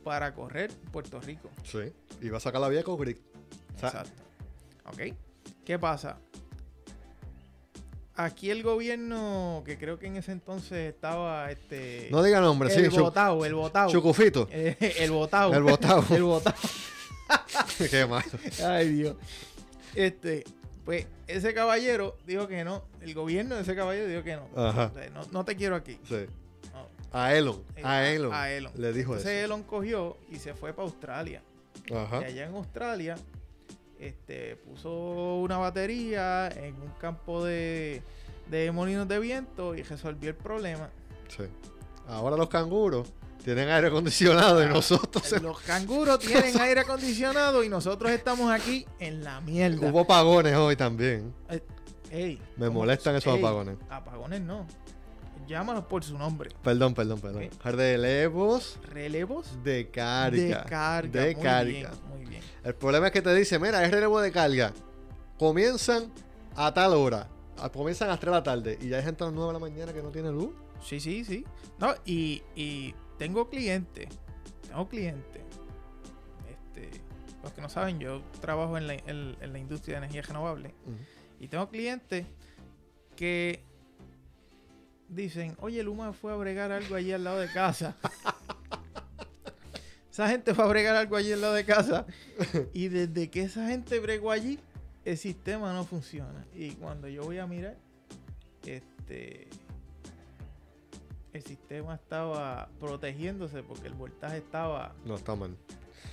para 0.05 0.33
correr 0.35 0.71
Puerto 0.93 1.21
Rico. 1.21 1.50
Sí. 1.64 1.93
Y 2.21 2.28
va 2.28 2.38
a 2.38 2.40
sacar 2.40 2.61
la 2.61 2.69
vía 2.69 2.83
con 2.85 2.99
grid. 2.99 3.16
O 3.75 3.78
sea, 3.78 3.88
Exacto. 3.90 4.23
¿Ok? 4.88 5.14
¿Qué 5.64 5.78
pasa? 5.78 6.19
Aquí 8.14 8.50
el 8.50 8.62
gobierno, 8.62 9.62
que 9.66 9.76
creo 9.76 9.99
que 9.99 10.07
en 10.07 10.16
ese 10.16 10.33
entonces 10.33 10.95
estaba 10.95 11.50
este... 11.50 12.09
No 12.11 12.23
diga 12.23 12.40
nombre, 12.40 12.71
sí. 12.71 12.81
el 12.81 12.90
votado, 12.90 13.45
el 13.45 13.55
votado. 13.55 13.90
Chucufito. 13.90 14.49
Eh, 14.50 14.97
el 15.00 15.11
votado. 15.11 15.52
El 15.52 15.62
votado. 15.62 16.02
el 16.16 16.23
votado. 16.23 16.57
Qué 17.90 18.07
malo. 18.07 18.31
Ay, 18.64 18.88
Dios. 18.88 19.16
Este, 19.95 20.45
pues 20.87 21.07
ese 21.26 21.52
caballero 21.52 22.16
dijo 22.26 22.49
que 22.49 22.64
no. 22.64 22.85
El 23.02 23.12
gobierno 23.12 23.57
de 23.57 23.62
ese 23.62 23.76
caballero 23.76 24.07
dijo 24.09 24.23
que 24.23 24.37
no. 24.37 24.49
Ajá. 24.57 24.87
O 24.87 24.95
sea, 24.99 25.11
No, 25.11 25.23
no 25.33 25.45
te 25.45 25.55
quiero 25.57 25.76
aquí. 25.76 25.99
Sí. 26.09 26.26
No. 26.73 26.88
A 27.12 27.35
Elon. 27.35 27.62
Eh, 27.76 27.83
A 27.85 28.09
Elon. 28.09 28.33
a 28.33 28.50
Elon. 28.50 28.73
Le 28.76 28.93
dijo 28.95 29.12
Entonces 29.12 29.33
eso. 29.33 29.45
Elon 29.45 29.62
cogió 29.64 30.16
y 30.31 30.37
se 30.37 30.55
fue 30.55 30.73
para 30.73 30.85
Australia. 30.88 31.43
Ajá. 31.95 32.23
Y 32.23 32.25
allá 32.25 32.47
en 32.47 32.55
Australia, 32.55 33.16
este, 34.00 34.57
puso 34.57 35.37
una 35.37 35.59
batería 35.59 36.49
en 36.49 36.75
un 36.81 36.91
campo 37.00 37.45
de, 37.45 38.03
de 38.50 38.71
molinos 38.73 39.09
de 39.09 39.19
viento 39.19 39.75
y 39.75 39.83
resolvió 39.83 40.31
el 40.31 40.37
problema. 40.37 40.91
Sí. 41.29 41.45
Ahora 42.09 42.37
los 42.37 42.49
canguros 42.49 43.12
tienen 43.43 43.69
aire 43.69 43.88
acondicionado 43.88 44.61
y 44.62 44.67
Ah, 44.67 44.71
nosotros 44.71 45.31
Los 45.43 45.61
canguros 45.67 46.19
tienen 46.19 46.61
aire 46.61 46.81
acondicionado 46.81 47.62
y 47.65 47.69
nosotros 47.69 48.11
estamos 48.11 48.50
aquí 48.50 48.87
en 48.99 49.23
la 49.25 49.41
mierda. 49.41 49.88
hubo 49.88 50.00
apagones 50.00 50.55
hoy 50.57 50.76
también. 50.76 51.33
Ey, 52.11 52.41
Me 52.57 52.71
molestan 52.71 53.17
esos 53.17 53.35
Ey, 53.35 53.41
apagones. 53.41 53.76
Apagones 53.91 54.41
no. 54.41 54.67
Llámalos 55.47 55.85
por 55.85 56.03
su 56.03 56.19
nombre. 56.19 56.50
Perdón, 56.62 56.95
perdón, 56.95 57.21
perdón. 57.21 57.49
Relevos 57.62 58.79
Relevos 58.93 59.62
de 59.62 59.91
carga. 59.91 60.37
de 60.43 60.50
carga. 60.69 61.21
De 61.23 61.35
muy 61.35 61.43
carga. 61.45 61.65
Bien, 61.71 61.88
muy 62.09 62.25
bien. 62.26 62.43
El 62.65 62.75
problema 62.75 63.07
es 63.07 63.12
que 63.12 63.23
te 63.23 63.33
dice, 63.35 63.59
mira, 63.59 63.85
es 63.85 63.91
relevo 63.91 64.21
de 64.21 64.33
carga. 64.33 64.73
Comienzan 65.38 66.11
a 66.57 66.73
tal 66.75 66.95
hora. 66.95 67.29
A- 67.59 67.69
Comienzan 67.71 68.09
a 68.09 68.12
las 68.12 68.21
3 68.21 68.31
de 68.33 68.37
la 68.38 68.43
tarde. 68.43 68.79
Y 68.81 68.88
ya 68.88 68.97
hay 68.99 69.03
gente 69.05 69.23
a 69.23 69.26
las 69.29 69.35
9 69.35 69.49
de 69.49 69.53
la 69.53 69.59
mañana 69.59 69.93
que 69.93 70.03
no 70.03 70.11
tiene 70.11 70.31
luz. 70.31 70.50
Sí, 70.83 70.99
sí, 71.00 71.25
sí. 71.25 71.45
No, 71.79 71.95
y, 72.05 72.43
y 72.55 72.95
tengo 73.19 73.49
clientes. 73.49 74.09
Tengo 74.67 74.88
clientes. 74.88 75.43
Este, 76.50 76.91
los 77.43 77.53
que 77.53 77.61
no 77.61 77.69
saben, 77.69 77.99
yo 77.99 78.21
trabajo 78.41 78.76
en 78.76 78.87
la, 78.87 78.95
en- 78.95 79.37
en 79.41 79.53
la 79.53 79.59
industria 79.59 79.95
de 80.00 80.07
energía 80.07 80.23
renovable. 80.23 80.75
Y 81.38 81.49
tengo 81.49 81.69
clientes 81.69 82.26
que 83.15 83.62
dicen, 85.09 85.57
oye, 85.61 85.83
Luma 85.83 86.13
fue 86.13 86.33
a 86.33 86.37
bregar 86.37 86.73
algo 86.73 86.95
allí 86.95 87.13
al 87.13 87.25
lado 87.25 87.39
de 87.39 87.49
casa. 87.53 87.97
esa 90.11 90.29
gente 90.29 90.55
fue 90.55 90.65
a 90.65 90.69
bregar 90.69 90.97
algo 90.97 91.17
allí 91.17 91.33
al 91.33 91.41
lado 91.41 91.55
de 91.55 91.65
casa. 91.65 92.07
Y 92.73 92.89
desde 92.89 93.31
que 93.31 93.43
esa 93.43 93.67
gente 93.69 93.99
bregó 94.01 94.31
allí, 94.31 94.59
el 95.05 95.19
sistema 95.19 95.73
no 95.73 95.85
funciona. 95.85 96.47
Y 96.55 96.71
cuando 96.73 97.09
yo 97.09 97.25
voy 97.25 97.39
a 97.39 97.47
mirar, 97.47 97.77
este 98.65 99.49
el 101.33 101.43
sistema 101.43 101.97
estaba 101.97 102.71
protegiéndose 102.81 103.63
porque 103.63 103.89
el 103.89 103.93
voltaje 103.95 104.39
estaba 104.39 104.95
No, 105.05 105.17
está 105.17 105.37
mal. 105.37 105.55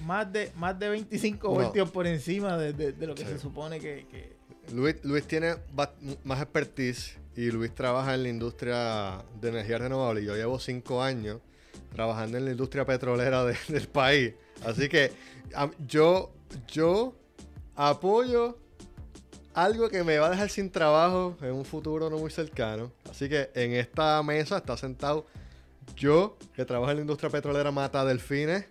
más 0.06 0.30
de, 0.34 0.52
más 0.58 0.78
de 0.78 0.90
25 0.90 1.48
No. 1.48 1.54
voltios 1.54 1.90
por 1.92 2.06
encima 2.08 2.58
de, 2.58 2.74
de- 2.74 2.92
de 2.92 3.08
lo 3.08 3.16
que 3.16 3.24
Sí. 3.24 3.30
se 3.30 3.40
supone 3.40 3.80
que- 3.80 4.06
que, 4.12 4.36
Luis, 4.74 4.98
Luis 5.06 5.26
tiene 5.26 5.56
más 6.26 6.42
expertise 6.42 7.16
y 7.36 7.50
Luis 7.52 7.74
trabaja 7.74 8.14
en 8.16 8.24
la 8.24 8.30
industria 8.30 9.24
de 9.42 9.50
energía 9.50 9.78
renovable. 9.80 10.22
y 10.22 10.26
Yo 10.26 10.36
llevo 10.36 10.60
cinco 10.60 11.02
años 11.02 11.40
trabajando 11.94 12.38
en 12.38 12.46
la 12.46 12.52
industria 12.52 12.86
petrolera 12.86 13.44
de- 13.46 13.58
del 13.70 13.88
país. 13.88 14.34
Así 14.66 14.88
que 14.90 15.12
yo, 15.88 16.32
yo 16.68 17.16
apoyo 17.76 18.58
algo 19.54 19.90
que 19.90 20.04
me 20.04 20.18
va 20.18 20.28
a 20.28 20.30
dejar 20.32 20.50
sin 20.50 20.72
trabajo 20.72 21.38
en 21.42 21.54
un 21.54 21.66
futuro 21.66 22.10
no 22.10 22.18
muy 22.18 22.32
cercano. 22.32 22.92
Así 23.10 23.30
que 23.30 23.50
en 23.54 23.74
esta 23.74 24.22
mesa 24.24 24.58
está 24.58 24.78
sentado 24.78 25.26
yo, 25.96 26.38
que 26.56 26.66
trabajo 26.66 26.90
en 26.92 26.98
la 26.98 27.02
industria 27.02 27.30
petrolera 27.30 27.72
Mata 27.72 28.04
Delfines, 28.06 28.66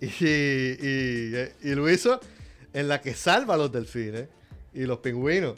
y, 0.00 0.06
y, 0.06 1.34
y 1.62 1.74
Luiso, 1.74 2.20
en 2.72 2.88
la 2.88 3.00
que 3.00 3.14
salva 3.14 3.54
a 3.54 3.56
los 3.56 3.70
delfines 3.72 4.28
y 4.74 4.82
los 4.84 4.98
pingüinos. 4.98 5.54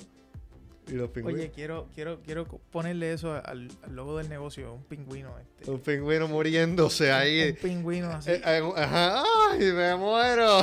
Y 0.87 0.93
los 0.93 1.11
pingüinos. 1.11 1.41
Oye, 1.41 1.51
quiero, 1.51 1.89
quiero, 1.95 2.21
quiero 2.21 2.47
ponerle 2.71 3.13
eso 3.13 3.33
al, 3.33 3.69
al 3.83 3.97
logo 3.97 4.19
del 4.19 4.29
negocio, 4.29 4.75
un 4.75 4.85
pingüino. 4.85 5.35
Este, 5.39 5.71
un 5.71 5.81
pingüino 5.81 6.29
muriéndose 6.29 7.11
ahí. 7.11 7.51
Un 7.51 7.57
pingüino 7.57 8.11
así. 8.11 8.31
Eh, 8.33 8.43
eh, 8.45 8.73
ajá, 8.77 9.23
¡Ay, 9.51 9.73
me 9.73 9.97
muero! 9.97 10.61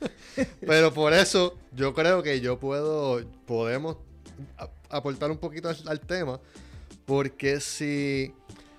Pero 0.60 0.94
por 0.94 1.12
eso 1.12 1.56
yo 1.74 1.92
creo 1.92 2.22
que 2.22 2.40
yo 2.40 2.58
puedo, 2.60 3.20
podemos 3.46 3.96
aportar 4.88 5.30
un 5.30 5.38
poquito 5.38 5.68
al, 5.68 5.76
al 5.86 6.00
tema, 6.00 6.40
porque 7.04 7.58
si 7.60 8.32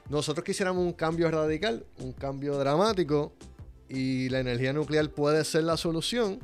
nosotros 0.10 0.46
quisiéramos 0.46 0.82
un 0.82 0.94
cambio 0.94 1.30
radical, 1.30 1.86
un 1.98 2.14
cambio 2.14 2.58
dramático, 2.58 3.34
y 3.90 4.30
la 4.30 4.40
energía 4.40 4.72
nuclear 4.72 5.10
puede 5.10 5.44
ser 5.44 5.64
la 5.64 5.76
solución, 5.76 6.40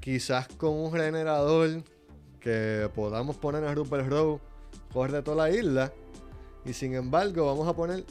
quizás 0.00 0.48
con 0.48 0.74
un 0.74 0.92
generador 0.92 1.82
que 2.44 2.90
podamos 2.94 3.36
poner 3.36 3.64
en 3.64 3.74
Rupert 3.74 4.06
Road, 4.08 4.38
corre 4.92 5.22
toda 5.22 5.48
la 5.48 5.50
isla, 5.56 5.90
y 6.66 6.74
sin 6.74 6.94
embargo 6.94 7.46
vamos 7.46 7.66
a 7.66 7.72
poner 7.74 8.04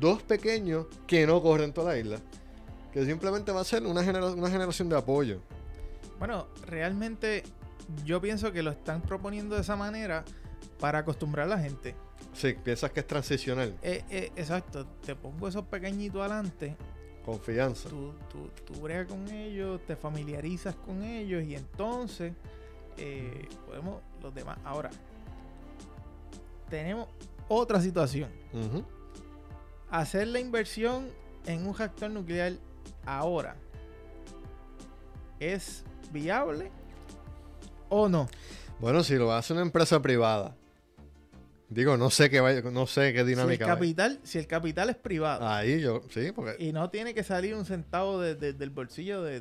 dos 0.00 0.22
pequeños 0.24 0.86
que 1.06 1.24
no 1.26 1.40
corren 1.40 1.72
toda 1.72 1.92
la 1.92 1.98
isla. 1.98 2.18
Que 2.92 3.04
simplemente 3.06 3.52
va 3.52 3.60
a 3.60 3.64
ser 3.64 3.84
una, 3.84 4.02
genera- 4.02 4.32
una 4.32 4.50
generación 4.50 4.88
de 4.88 4.96
apoyo. 4.96 5.40
Bueno, 6.18 6.48
realmente 6.66 7.44
yo 8.04 8.20
pienso 8.20 8.50
que 8.52 8.62
lo 8.62 8.72
están 8.72 9.02
proponiendo 9.02 9.54
de 9.54 9.60
esa 9.60 9.76
manera 9.76 10.24
para 10.80 10.98
acostumbrar 11.00 11.46
a 11.46 11.50
la 11.50 11.58
gente. 11.58 11.94
Sí, 12.32 12.54
piensas 12.54 12.90
que 12.90 13.00
es 13.00 13.06
transicional. 13.06 13.74
Eh, 13.82 14.02
eh, 14.10 14.32
exacto, 14.36 14.84
te 15.04 15.14
pongo 15.14 15.46
esos 15.48 15.64
pequeñitos 15.66 16.20
adelante, 16.20 16.76
Confianza. 17.24 17.88
tú, 17.88 18.12
tú, 18.30 18.50
tú 18.64 18.80
bregas 18.80 19.06
con 19.06 19.28
ellos, 19.30 19.80
te 19.86 19.94
familiarizas 19.96 20.74
con 20.74 21.02
ellos 21.02 21.44
y 21.44 21.54
entonces 21.54 22.32
eh, 22.98 23.48
podemos 23.66 24.02
los 24.22 24.34
demás. 24.34 24.58
Ahora, 24.64 24.90
tenemos 26.68 27.08
otra 27.48 27.80
situación. 27.80 28.30
Hacer 29.90 30.28
la 30.28 30.40
inversión 30.40 31.08
en 31.46 31.66
un 31.66 31.76
reactor 31.76 32.10
nuclear 32.10 32.54
ahora 33.04 33.56
es 35.38 35.84
viable 36.10 36.70
o 37.88 38.08
no. 38.08 38.28
Bueno, 38.80 39.02
si 39.04 39.14
lo 39.14 39.32
hace 39.32 39.52
una 39.52 39.62
empresa 39.62 40.00
privada. 40.00 40.56
Digo, 41.68 41.96
no 41.96 42.10
sé 42.10 42.30
qué 42.30 42.38
vaya, 42.40 42.62
no 42.62 42.86
sé 42.86 43.12
qué 43.12 43.18
Si 43.18 43.20
el, 43.22 43.26
dinámica. 43.26 43.66
capital, 43.66 44.20
si 44.22 44.38
el 44.38 44.46
capital 44.46 44.88
es 44.88 44.94
privado 44.96 45.48
Ahí 45.48 45.80
yo, 45.80 46.00
sí, 46.10 46.30
porque. 46.32 46.54
y 46.64 46.72
no 46.72 46.90
tiene 46.90 47.12
que 47.12 47.24
salir 47.24 47.56
un 47.56 47.64
centavo 47.64 48.20
de- 48.20 48.36
de- 48.36 48.52
del 48.52 48.70
bolsillo 48.70 49.22
de- 49.22 49.40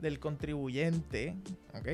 del 0.00 0.18
contribuyente, 0.18 1.36
¿ok? 1.74 1.88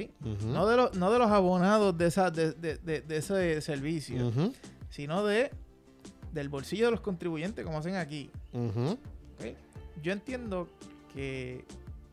No, 0.46 0.66
de 0.66 0.76
los, 0.78 0.94
no 0.96 1.12
de 1.12 1.18
los 1.18 1.30
abonados 1.30 1.96
de, 1.98 2.06
esa, 2.06 2.30
de, 2.30 2.52
de- 2.52 2.78
de- 2.78 3.02
de 3.02 3.16
ese 3.18 3.60
servicio, 3.60 4.32
sino 4.88 5.24
de 5.26 5.50
del 6.32 6.48
bolsillo 6.48 6.86
de 6.86 6.90
los 6.92 7.00
contribuyentes, 7.00 7.64
como 7.64 7.78
hacen 7.78 7.96
aquí. 7.96 8.30
ujú. 8.52 8.92
¿ok? 9.38 9.54
Yo 10.02 10.12
entiendo 10.12 10.68
que 11.12 11.64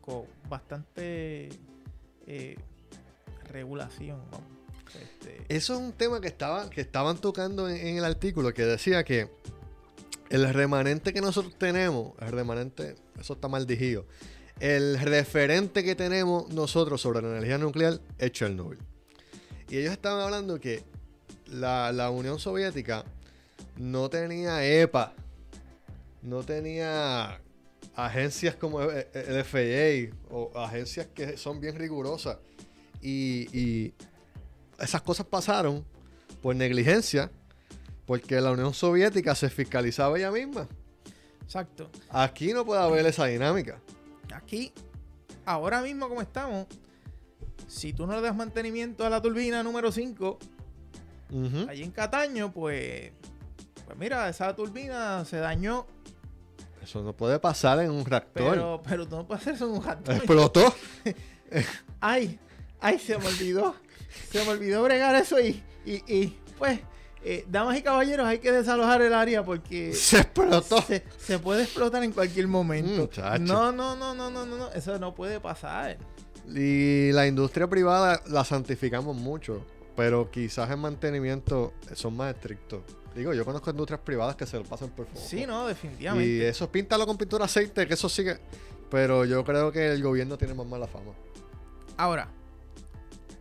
con 0.02 0.26
bastante 0.50 1.50
eh, 2.28 2.56
regulación, 3.50 4.20
vamos, 4.32 4.48
este, 5.00 5.42
Eso 5.50 5.74
es 5.74 5.80
un 5.80 5.94
tema 5.94 6.22
que, 6.22 6.28
estaba, 6.28 6.70
que 6.70 6.82
estaban 6.82 7.18
tocando 7.18 7.70
en, 7.70 7.98
el 7.98 8.06
artículo 8.06 8.54
que 8.54 8.66
decía 8.66 9.04
que 9.04 9.30
el 10.30 10.52
remanente 10.54 11.14
que 11.14 11.22
nosotros 11.22 11.56
tenemos, 11.58 12.14
el 12.20 12.32
remanente, 12.32 12.96
eso 13.20 13.34
está 13.34 13.48
mal 13.48 13.68
dijido, 13.68 14.06
el 14.60 15.00
referente 15.00 15.84
que 15.84 15.96
tenemos 15.96 16.50
nosotros 16.50 17.02
sobre 17.02 17.22
la 17.22 17.30
energía 17.30 17.58
nuclear 17.58 18.00
es 18.18 18.32
Chernobyl. 18.32 18.80
Y 19.70 19.78
ellos 19.78 19.92
estaban 19.92 20.22
hablando 20.22 20.60
que 20.60 20.84
la, 21.48 21.92
la 21.92 22.10
Unión 22.10 22.40
Soviética 22.40 23.04
no 23.78 24.10
tenía 24.10 24.66
EPA, 24.66 25.14
no 26.22 26.44
tenía 26.44 27.42
agencias 27.96 28.56
como 28.56 28.82
el 28.82 29.44
FAA 29.44 30.16
o 30.30 30.52
agencias 30.56 31.08
que 31.14 31.38
son 31.38 31.60
bien 31.60 31.76
rigurosas. 31.76 32.38
Y 33.02 33.94
esas 34.82 35.02
cosas 35.02 35.26
pasaron 35.26 35.86
por 36.42 36.56
negligencia, 36.56 37.32
porque 38.06 38.40
la 38.42 38.52
Unión 38.52 38.74
Soviética 38.74 39.36
se 39.36 39.50
fiscalizaba 39.50 40.18
ella 40.18 40.32
misma. 40.32 40.68
exacto. 41.44 41.90
Aquí 42.10 42.54
no 42.54 42.66
puede 42.66 42.82
haber 42.82 43.06
esa 43.06 43.26
dinámica. 43.26 43.80
Aquí, 44.34 44.72
ahora 45.46 45.82
mismo 45.82 46.08
como 46.10 46.22
estamos, 46.22 46.66
si 47.68 47.94
tú 47.94 48.06
no 48.08 48.16
le 48.16 48.22
das 48.22 48.36
mantenimiento 48.36 49.06
a 49.06 49.10
la 49.10 49.22
turbina 49.22 49.62
número 49.64 49.92
5, 49.92 50.40
Ujú. 51.32 51.66
allí 51.70 51.84
en 51.84 51.92
Cataño, 51.92 52.52
pues, 52.52 53.12
pues 53.86 53.98
mira, 53.98 54.28
esa 54.30 54.54
turbina 54.56 55.24
se 55.26 55.38
dañó, 55.38 55.86
Eso 56.84 57.04
no 57.04 57.14
puede 57.14 57.40
pasar 57.40 57.80
en 57.80 57.92
un 57.92 58.04
reactor. 58.06 58.50
pero, 58.52 58.82
pero 58.84 59.08
tú 59.08 59.16
no 59.18 59.28
puedes 59.28 59.42
hacer 59.44 59.54
eso 59.56 59.66
en 59.68 59.72
un 59.74 59.82
jardín. 59.82 60.16
Explotó. 60.16 60.74
Ay, 62.00 62.40
ay, 62.80 62.98
se 62.98 63.18
me 63.18 63.28
olvidó. 63.28 63.76
Se 64.32 64.44
me 64.44 64.50
olvidó 64.52 64.84
bregar 64.84 65.16
eso 65.16 65.40
y, 65.40 65.64
y, 65.86 65.94
y, 66.14 66.38
pues, 66.58 66.80
eh, 67.24 67.46
damas 67.50 67.78
y 67.78 67.82
caballeros, 67.84 68.26
hay 68.28 68.40
que 68.40 68.52
desalojar 68.52 69.02
el 69.02 69.14
área 69.14 69.44
porque 69.46 69.94
Se 69.94 70.18
explotó. 70.20 70.82
se, 70.82 71.04
se 71.20 71.40
puede 71.40 71.64
explotar 71.64 72.04
en 72.04 72.12
cualquier 72.12 72.48
momento. 72.48 73.02
Muchacho. 73.02 73.44
No, 73.44 73.72
no, 73.72 73.96
no, 73.96 74.14
no, 74.16 74.30
no, 74.30 74.46
no, 74.46 74.58
no, 74.58 74.72
eso 74.72 74.98
no 75.00 75.14
puede 75.14 75.40
pasar. 75.40 75.98
Y 76.48 77.12
la 77.12 77.28
industria 77.28 77.68
privada 77.68 78.22
la 78.28 78.44
santificamos 78.44 79.16
mucho, 79.16 79.64
pero 79.96 80.32
quizás 80.32 80.70
en 80.72 80.80
mantenimiento 80.80 81.74
son 81.94 82.18
más 82.18 82.34
estrictos. 82.34 82.82
Digo, 83.16 83.34
yo 83.34 83.44
conozco 83.46 83.70
industrias 83.70 84.00
privadas 84.02 84.36
que 84.36 84.46
se 84.46 84.58
lo 84.58 84.64
pasan 84.64 84.90
por 84.90 85.06
favor. 85.06 85.22
Sí, 85.22 85.46
no, 85.46 85.66
Y 85.66 85.68
definitivamente. 85.70 86.48
eso 86.48 86.72
píntalo 86.72 87.06
con 87.06 87.18
pintura 87.18 87.46
aceite, 87.46 87.86
que 87.86 87.94
eso 87.94 88.08
sigue. 88.10 88.40
Pero 88.90 89.26
yo 89.26 89.44
creo 89.44 89.72
que 89.72 89.86
el 89.92 90.02
gobierno 90.02 90.38
tiene 90.38 90.54
más 90.54 90.66
mala 90.66 90.88
fama. 90.88 91.12
Ahora, 91.98 92.28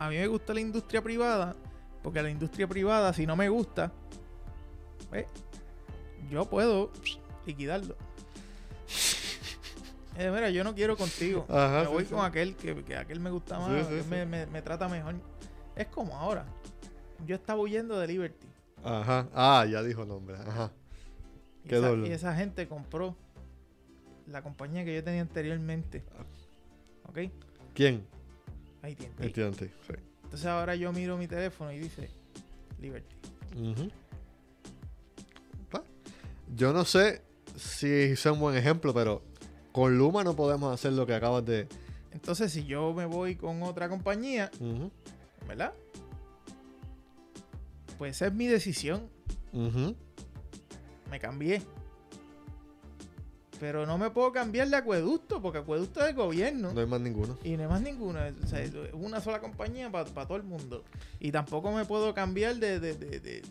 a 0.00 0.08
mí 0.08 0.16
me 0.16 0.26
gusta 0.26 0.52
la 0.54 0.60
industria 0.60 1.02
privada, 1.02 1.54
porque 2.02 2.22
la 2.22 2.30
industria 2.30 2.66
privada, 2.66 3.12
si 3.12 3.26
no 3.26 3.36
me 3.36 3.48
gusta, 3.50 3.92
pues, 5.10 5.26
yo 6.28 6.44
puedo 6.48 6.90
liquidarlo. 7.46 7.94
Eh, 10.16 10.30
mira, 10.30 10.50
yo 10.50 10.64
no 10.64 10.74
quiero 10.74 10.98
contigo. 10.98 11.46
Ajá, 11.48 11.78
me 11.80 11.86
sí, 11.86 11.92
voy 11.92 12.04
sí. 12.04 12.10
con 12.12 12.22
aquel 12.24 12.54
que, 12.54 12.84
que 12.84 12.94
aquel 12.96 13.20
me 13.20 13.30
gusta 13.30 13.58
más, 13.58 13.86
Sí, 13.86 13.94
que. 13.94 14.02
Me, 14.02 14.26
me- 14.26 14.44
me 14.46 14.60
trata 14.60 14.86
mejor. 14.86 15.14
Es 15.74 15.86
como 15.86 16.14
ahora. 16.14 16.44
Yo 17.26 17.36
estaba 17.36 17.60
huyendo 17.60 17.98
de 17.98 18.06
Liberty. 18.08 18.46
Ajá. 18.84 19.28
Ah, 19.32 19.64
ya 19.70 19.82
dijo 19.82 20.04
nombre. 20.04 20.36
Ajá. 20.36 20.72
Y 21.64 21.68
Qué 21.68 21.78
esa, 21.78 21.94
y 21.94 22.10
esa 22.10 22.34
gente 22.34 22.68
compró 22.68 23.16
la 24.26 24.42
compañía 24.42 24.84
que 24.84 24.94
yo 24.94 25.02
tenía 25.02 25.22
anteriormente. 25.22 26.04
¿Ok? 27.08 27.18
¿Quién? 27.72 28.04
AT&T. 28.82 29.26
AT&T, 29.26 29.66
sí. 29.86 29.94
Entonces 30.24 30.46
ahora 30.46 30.76
yo 30.76 30.92
miro 30.92 31.16
mi 31.16 31.26
teléfono 31.26 31.72
y 31.72 31.78
dice 31.78 32.10
Liberty. 32.80 33.14
Pa. 35.70 35.82
Yo 36.54 36.72
no 36.72 36.84
sé 36.84 37.22
si 37.56 38.16
sea 38.16 38.32
un 38.32 38.40
buen 38.40 38.56
ejemplo, 38.56 38.94
pero 38.94 39.22
con 39.72 39.98
Luma 39.98 40.24
no 40.24 40.36
podemos 40.36 40.72
hacer 40.72 40.92
lo 40.92 41.06
que 41.06 41.14
acabas 41.14 41.44
de. 41.44 41.68
Entonces 42.12 42.52
si 42.52 42.64
yo 42.64 42.92
me 42.94 43.06
voy 43.06 43.36
con 43.36 43.62
otra 43.62 43.88
compañía, 43.88 44.50
¿verdad? 45.46 45.74
Pues 47.98 48.16
esa 48.16 48.28
es 48.28 48.32
mi 48.32 48.46
decisión. 48.46 49.08
Me 51.10 51.18
cambié. 51.18 51.60
Pero 53.60 53.84
no 53.86 53.98
me 53.98 54.08
puedo 54.10 54.32
cambiar 54.32 54.68
de 54.68 54.76
acueducto, 54.76 55.40
porque 55.42 55.58
acueducto 55.58 56.00
es 56.00 56.06
del 56.06 56.14
gobierno. 56.16 56.72
No 56.72 56.80
hay 56.80 56.86
más 56.86 57.00
ninguno. 57.00 57.36
Y 57.44 57.50
no 57.58 57.62
hay 57.64 57.68
más 57.68 57.82
ninguno. 57.82 58.18
O 58.42 58.46
sea, 58.46 58.62
es 58.62 58.72
una 58.94 59.20
sola 59.20 59.38
compañía 59.40 59.90
para 59.90 60.06
todo 60.06 60.36
el 60.36 60.42
mundo. 60.44 60.82
Y 61.20 61.30
tampoco 61.30 61.70
me 61.70 61.84
puedo 61.84 62.14
cambiar 62.14 62.56
de, 62.56 62.80
de, 62.80 62.94
de, 62.94 63.06
de- 63.10 63.20
de- 63.20 63.42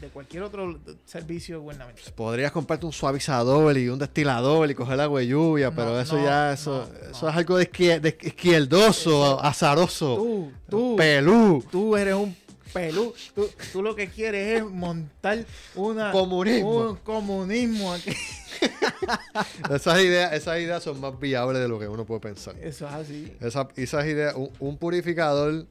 de 0.00 0.08
cualquier 0.08 0.42
otro 0.42 0.78
servicio 1.06 1.58
gubernamental. 1.62 2.02
Podrías 2.14 2.52
comprarte 2.52 2.84
un 2.84 2.92
suavizador 2.92 3.78
y 3.78 3.88
un 3.88 3.98
destilador 3.98 4.70
y 4.70 4.74
coger 4.74 5.00
agua 5.00 5.20
de 5.20 5.28
lluvia, 5.28 5.70
No, 5.70 5.74
pero 5.76 5.98
eso 5.98 6.18
no, 6.18 6.24
ya, 6.24 6.52
eso, 6.52 6.86
no, 6.92 7.10
eso 7.10 7.28
es 7.30 7.34
algo 7.34 7.56
de, 7.56 7.70
izquier- 7.72 8.00
de 8.02 8.08
izquierdoso, 8.20 9.42
azaroso, 9.42 10.16
Tú, 10.16 10.52
tú, 10.68 10.96
pelú, 10.96 11.64
tú 11.70 11.96
eres 11.96 12.14
un 12.14 12.36
pelú. 12.76 13.14
Tú, 13.34 13.48
tú 13.72 13.82
lo 13.82 13.94
que 13.94 14.08
quieres 14.08 14.58
es 14.60 14.64
montar 14.70 15.44
una, 15.74 16.12
comunismo. 16.12 16.90
un 16.90 16.96
comunismo 16.96 17.92
aquí. 17.92 18.10
Esas 19.70 20.00
ideas, 20.00 20.32
esas 20.32 20.58
ideas 20.58 20.82
son 20.82 21.00
más 21.00 21.18
viables 21.20 21.60
de 21.60 21.68
lo 21.68 21.78
que 21.78 21.88
uno 21.88 22.04
puede 22.04 22.20
pensar. 22.20 22.56
Eso 22.60 22.86
es 22.86 22.92
así. 22.92 23.36
Esa- 23.40 23.68
esas 23.76 24.06
ideas, 24.06 24.34
un, 24.34 24.50
un 24.60 24.78
purificador, 24.78 25.66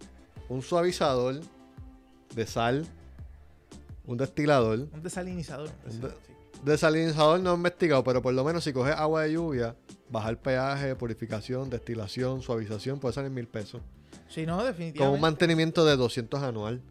un 0.50 0.62
suavizador 0.62 1.41
de 2.36 2.46
sal, 2.46 2.86
un 4.06 4.18
destilador, 4.18 4.80
Un 4.94 5.02
desalinizador. 5.04 5.70
Un 5.89 6.02
de- 6.02 6.10
Sí. 6.10 6.15
desalinizador 6.63 7.39
no 7.39 7.52
he 7.54 7.56
investigado, 7.56 8.04
pero 8.04 8.22
por 8.22 8.34
lo 8.34 8.44
menos 8.44 8.63
si 8.63 8.72
coges 8.74 8.96
agua 8.96 9.24
de 9.24 9.34
lluvia, 9.34 9.76
bajar 10.10 10.38
peaje, 10.39 10.96
purificación, 10.96 11.70
destilación, 11.70 12.41
suavización, 12.41 13.00
puede 13.00 13.13
salir 13.13 13.32
mil 13.32 13.48
pesos. 13.48 13.82
Sí, 14.30 14.46
no, 14.46 14.54
Con 14.58 14.62
un 14.65 14.72
definitivamente. 14.72 15.22
mantenimiento 15.22 15.86
de 15.86 15.96
200 15.98 16.41
anual. 16.44 16.82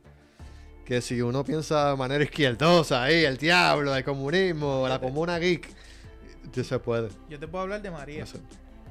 Que 0.85 1.01
si 1.01 1.21
uno 1.23 1.45
piensa 1.45 1.91
de 1.91 1.97
manera 1.97 2.23
izquierdosa, 2.25 3.03
ahí, 3.05 3.25
el 3.25 3.37
diablo, 3.39 3.95
el 3.95 4.05
comunismo, 4.05 4.87
la 4.89 5.01
comuna 5.01 5.39
geek, 5.39 5.69
se 6.53 6.79
puede. 6.79 7.09
Yo 7.29 7.39
te 7.39 7.49
puedo 7.49 7.63
hablar 7.63 7.81
de 7.83 7.91
María. 7.91 8.21
no 8.21 8.27
sé. 8.27 8.39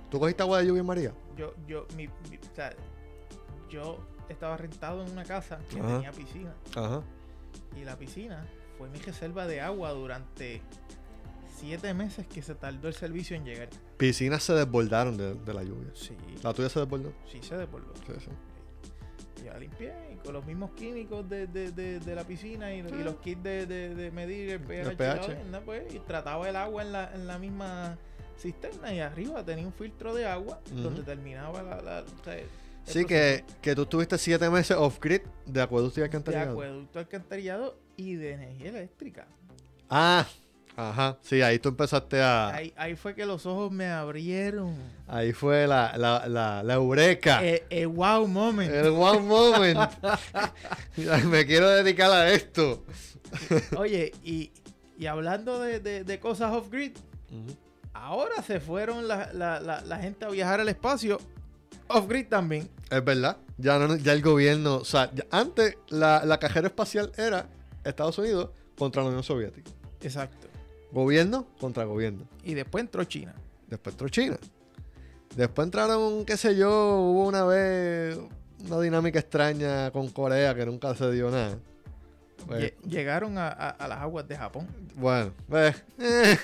¿Tú 0.10 0.20
cogiste 0.20 0.42
agua 0.44 0.60
de 0.60 0.68
lluvia, 0.68 0.84
María? 0.84 1.14
Yo, 1.38 1.54
yo, 1.68 1.88
mi, 1.96 2.08
mi- 2.30 2.38
o 2.38 2.56
sea, 2.56 2.74
yo 3.70 4.00
estaba 4.30 4.58
rentado 4.58 5.04
en 5.06 5.12
una 5.12 5.24
casa 5.24 5.60
que 5.70 5.80
Ajá. 5.80 5.88
tenía 5.96 6.12
piscina. 6.12 6.54
Ajá. 6.76 7.02
Y 7.80 7.84
la 7.84 7.96
piscina 7.98 8.46
fue 8.78 8.90
mi 8.90 9.00
reserva 9.00 9.46
de 9.48 9.62
agua 9.62 9.92
durante 9.92 10.62
siete 11.60 11.94
meses 11.94 12.28
que 12.28 12.42
se 12.42 12.56
tardó 12.56 12.88
el 12.88 12.94
servicio 12.94 13.36
en 13.36 13.46
llegar. 13.46 13.70
Piscinas 13.98 14.44
se 14.44 14.54
desbordaron 14.54 15.16
de, 15.18 15.34
de 15.36 15.54
la 15.54 15.64
lluvia. 15.64 15.90
Sí, 15.94 16.16
¿La 16.44 16.54
tuya 16.54 16.70
se 16.70 16.80
desbordó? 16.80 17.14
sí 17.32 17.40
se 17.42 17.56
desbordó. 17.56 17.94
Sí, 18.08 18.14
sí. 18.20 18.30
Y 19.44 19.48
la 19.48 19.58
limpié 19.60 19.94
y 20.14 20.16
con 20.24 20.34
los 20.34 20.46
mismos 20.46 20.72
químicos 20.72 21.28
de, 21.30 21.48
de, 21.48 21.72
de, 21.72 22.00
de 22.00 22.16
la 22.16 22.24
piscina 22.24 22.74
y, 22.74 22.80
y 22.80 23.04
los 23.04 23.16
kits 23.18 23.44
de, 23.44 23.66
de, 23.66 23.94
de 23.96 24.12
medir 24.12 24.52
el 24.52 24.60
pH, 24.62 25.38
y 25.48 25.52
la 25.52 25.60
pues, 25.62 25.94
y 25.94 26.00
trataba 26.00 26.48
el 26.48 26.56
agua 26.56 26.82
en 26.84 26.92
la, 26.94 27.14
en 27.14 27.28
la 27.28 27.38
misma 27.38 27.98
cisterna 28.38 28.94
y 28.94 29.00
arriba 29.00 29.44
tenía 29.44 29.66
un 29.66 29.74
filtro 29.74 30.14
de 30.16 30.26
agua 30.26 30.60
donde 30.72 31.04
terminaba 31.04 31.62
la... 31.62 31.82
la- 31.82 32.02
o 32.02 32.24
sea, 32.24 32.38
el 32.38 32.46
Sí, 32.86 33.06
que, 33.06 33.46
que 33.62 33.76
tú 33.76 33.86
tuviste 33.86 34.18
siete 34.18 34.50
meses 34.50 34.76
off-grid 34.78 35.22
de 35.46 35.62
acueducto 35.62 36.00
y 36.00 36.02
de 36.02 36.06
alcantarillado. 36.06 36.52
acueducto 36.52 37.00
alcantarillado 37.00 37.78
y 37.96 38.16
de 38.16 38.32
energía 38.34 38.70
eléctrica. 38.72 39.26
Ah, 39.90 40.28
ajá. 40.78 41.18
Sí, 41.22 41.42
ahí 41.42 41.60
tú 41.60 41.70
empezaste 41.70 42.22
a... 42.22 42.50
Ahí, 42.50 42.74
ahí 42.78 42.96
fue 42.96 43.14
que 43.16 43.26
los 43.26 43.46
ojos 43.46 43.72
me 43.72 43.88
abrieron. 43.90 44.76
Ahí 45.08 45.34
fue 45.34 45.68
la, 45.68 45.96
la, 45.98 46.28
la, 46.28 46.64
la 46.64 46.74
eureka. 46.74 47.44
Eh, 47.46 47.64
eh, 47.70 47.86
wow 47.86 48.28
moment. 48.28 48.72
El 48.74 48.88
one 48.88 49.20
moment. 49.20 49.80
Me 51.26 51.46
quiero 51.46 51.70
dedicar 51.70 52.12
a 52.12 52.32
esto. 52.32 52.84
Oye, 53.78 54.12
y, 54.24 54.52
y 54.98 55.06
hablando 55.08 55.60
de, 55.60 55.80
de- 55.80 56.04
de 56.04 56.20
cosas 56.20 56.52
off-grid, 56.54 56.92
ahora 57.94 58.42
se 58.42 58.60
fueron 58.60 59.08
la, 59.08 59.32
la- 59.34 59.60
la- 59.60 59.82
la 59.82 59.98
gente 60.00 60.26
a 60.26 60.30
viajar 60.30 60.60
al 60.60 60.70
espacio 60.70 61.20
Off-grid 61.88 62.28
también. 62.28 62.70
Es 62.90 63.04
verdad. 63.04 63.38
Ya, 63.58 63.78
no, 63.78 63.96
ya 63.98 64.14
el 64.14 64.22
gobierno. 64.22 64.78
O 64.78 64.86
sea, 64.86 65.12
ya- 65.14 65.26
antes 65.32 65.78
la, 65.90 66.24
la 66.26 66.40
cajera 66.40 66.68
espacial 66.68 67.12
era 67.18 67.48
Estados 67.84 68.18
Unidos 68.18 68.50
contra 68.78 69.02
la 69.04 69.10
Unión 69.10 69.24
Soviética. 69.24 69.70
Exacto. 70.02 70.48
Gobierno 70.94 71.48
contra 71.60 71.84
gobierno. 71.86 72.24
Y 72.44 72.54
después 72.54 72.84
entró 72.84 73.04
China. 73.04 73.34
Después 73.68 73.94
entró 73.96 74.08
China. 74.10 74.38
Después 75.36 75.66
entraron, 75.66 76.24
qué 76.26 76.38
sé 76.38 76.56
yo, 76.56 76.70
hubo 77.00 77.26
una 77.28 77.44
vez 77.44 78.18
una 78.68 78.80
dinámica 78.80 79.20
extraña 79.20 79.90
con 79.92 80.08
Corea 80.10 80.54
que 80.56 80.66
nunca 80.66 80.94
se 80.96 81.12
dio 81.12 81.32
nada. 81.32 81.58
Pues, 82.46 82.62
Lle- 82.64 82.74
Llegaron 82.88 83.38
a, 83.38 83.48
a- 83.48 83.70
a 83.70 83.88
las 83.88 84.00
aguas 84.00 84.28
de 84.28 84.38
Japón. 84.38 84.68
bueno, 84.96 85.32
pues, 85.50 85.76
eh. 86.00 86.38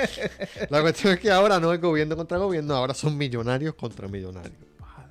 la 0.70 0.80
cuestión 0.82 1.14
es 1.14 1.20
que 1.20 1.30
ahora 1.30 1.58
no 1.58 1.72
es 1.72 1.80
gobierno 1.80 2.16
contra 2.16 2.38
gobierno, 2.38 2.74
ahora 2.74 2.94
son 2.94 3.16
millonarios 3.16 3.74
contra 3.74 4.06
millonarios. 4.08 4.54
Ah. 4.80 5.06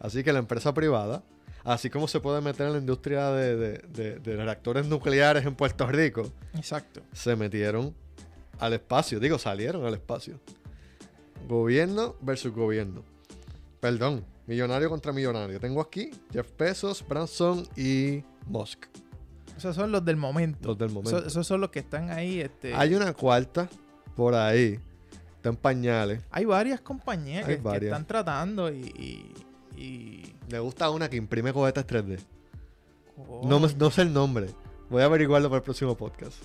Así 0.00 0.22
que 0.24 0.32
la 0.32 0.38
empresa 0.38 0.72
privada, 0.72 1.22
así 1.64 1.90
como 1.90 2.06
se 2.08 2.20
puede 2.20 2.40
meter 2.40 2.66
en 2.66 2.72
la 2.74 2.78
industria 2.78 3.30
de, 3.30 3.56
de- 3.56 3.78
de- 3.88 4.18
de 4.18 4.36
reactores 4.36 4.86
nucleares 4.86 5.44
en 5.46 5.54
Puerto 5.54 5.86
Rico, 5.86 6.30
Exacto. 6.54 7.00
se 7.12 7.34
metieron 7.36 7.94
al 8.58 8.72
espacio. 8.74 9.18
Digo, 9.20 9.38
salieron 9.38 9.84
al 9.84 9.94
espacio. 9.94 10.38
Gobierno 11.48 12.16
versus 12.20 12.52
gobierno. 12.52 13.02
Perdón, 13.80 14.24
millonario 14.46 14.88
contra 14.88 15.12
millonario. 15.12 15.60
Tengo 15.60 15.80
aquí 15.80 16.10
Jeff 16.32 16.48
Bezos, 16.58 17.06
Branson 17.06 17.66
y 17.76 18.22
Musk. 18.46 18.86
Esos 19.56 19.76
son 19.76 19.92
los 19.92 20.04
del 20.04 20.16
momento. 20.16 20.68
Los 20.68 20.78
del 20.78 20.90
momento. 20.90 21.18
Eso- 21.18 21.26
esos 21.26 21.46
son 21.46 21.60
los 21.60 21.70
que 21.70 21.80
están 21.80 22.10
ahí. 22.10 22.40
Este, 22.40 22.74
Hay 22.74 22.94
una 22.94 23.12
cuarta 23.12 23.68
por 24.16 24.34
ahí. 24.34 24.78
Está 25.36 25.50
en 25.50 25.56
pañales. 25.56 26.22
hay 26.30 26.46
varias 26.46 26.80
compañías 26.80 27.46
Hay 27.46 27.58
que, 27.58 27.84
están 27.84 28.06
tratando 28.06 28.72
y. 28.72 28.76
y, 28.96 29.32
y- 29.76 30.34
Me 30.50 30.58
gusta 30.58 30.90
una 30.90 31.08
que 31.08 31.16
imprime 31.16 31.52
cohetes 31.52 31.86
3D. 31.86 32.18
Oh, 33.28 33.42
No, 33.48 33.58
no 33.60 33.90
sé 33.90 34.02
el 34.02 34.12
nombre. 34.12 34.48
Voy 34.90 35.02
a 35.02 35.06
averiguarlo 35.06 35.48
para 35.48 35.58
el 35.58 35.62
próximo 35.64 35.96
podcast. 35.96 36.36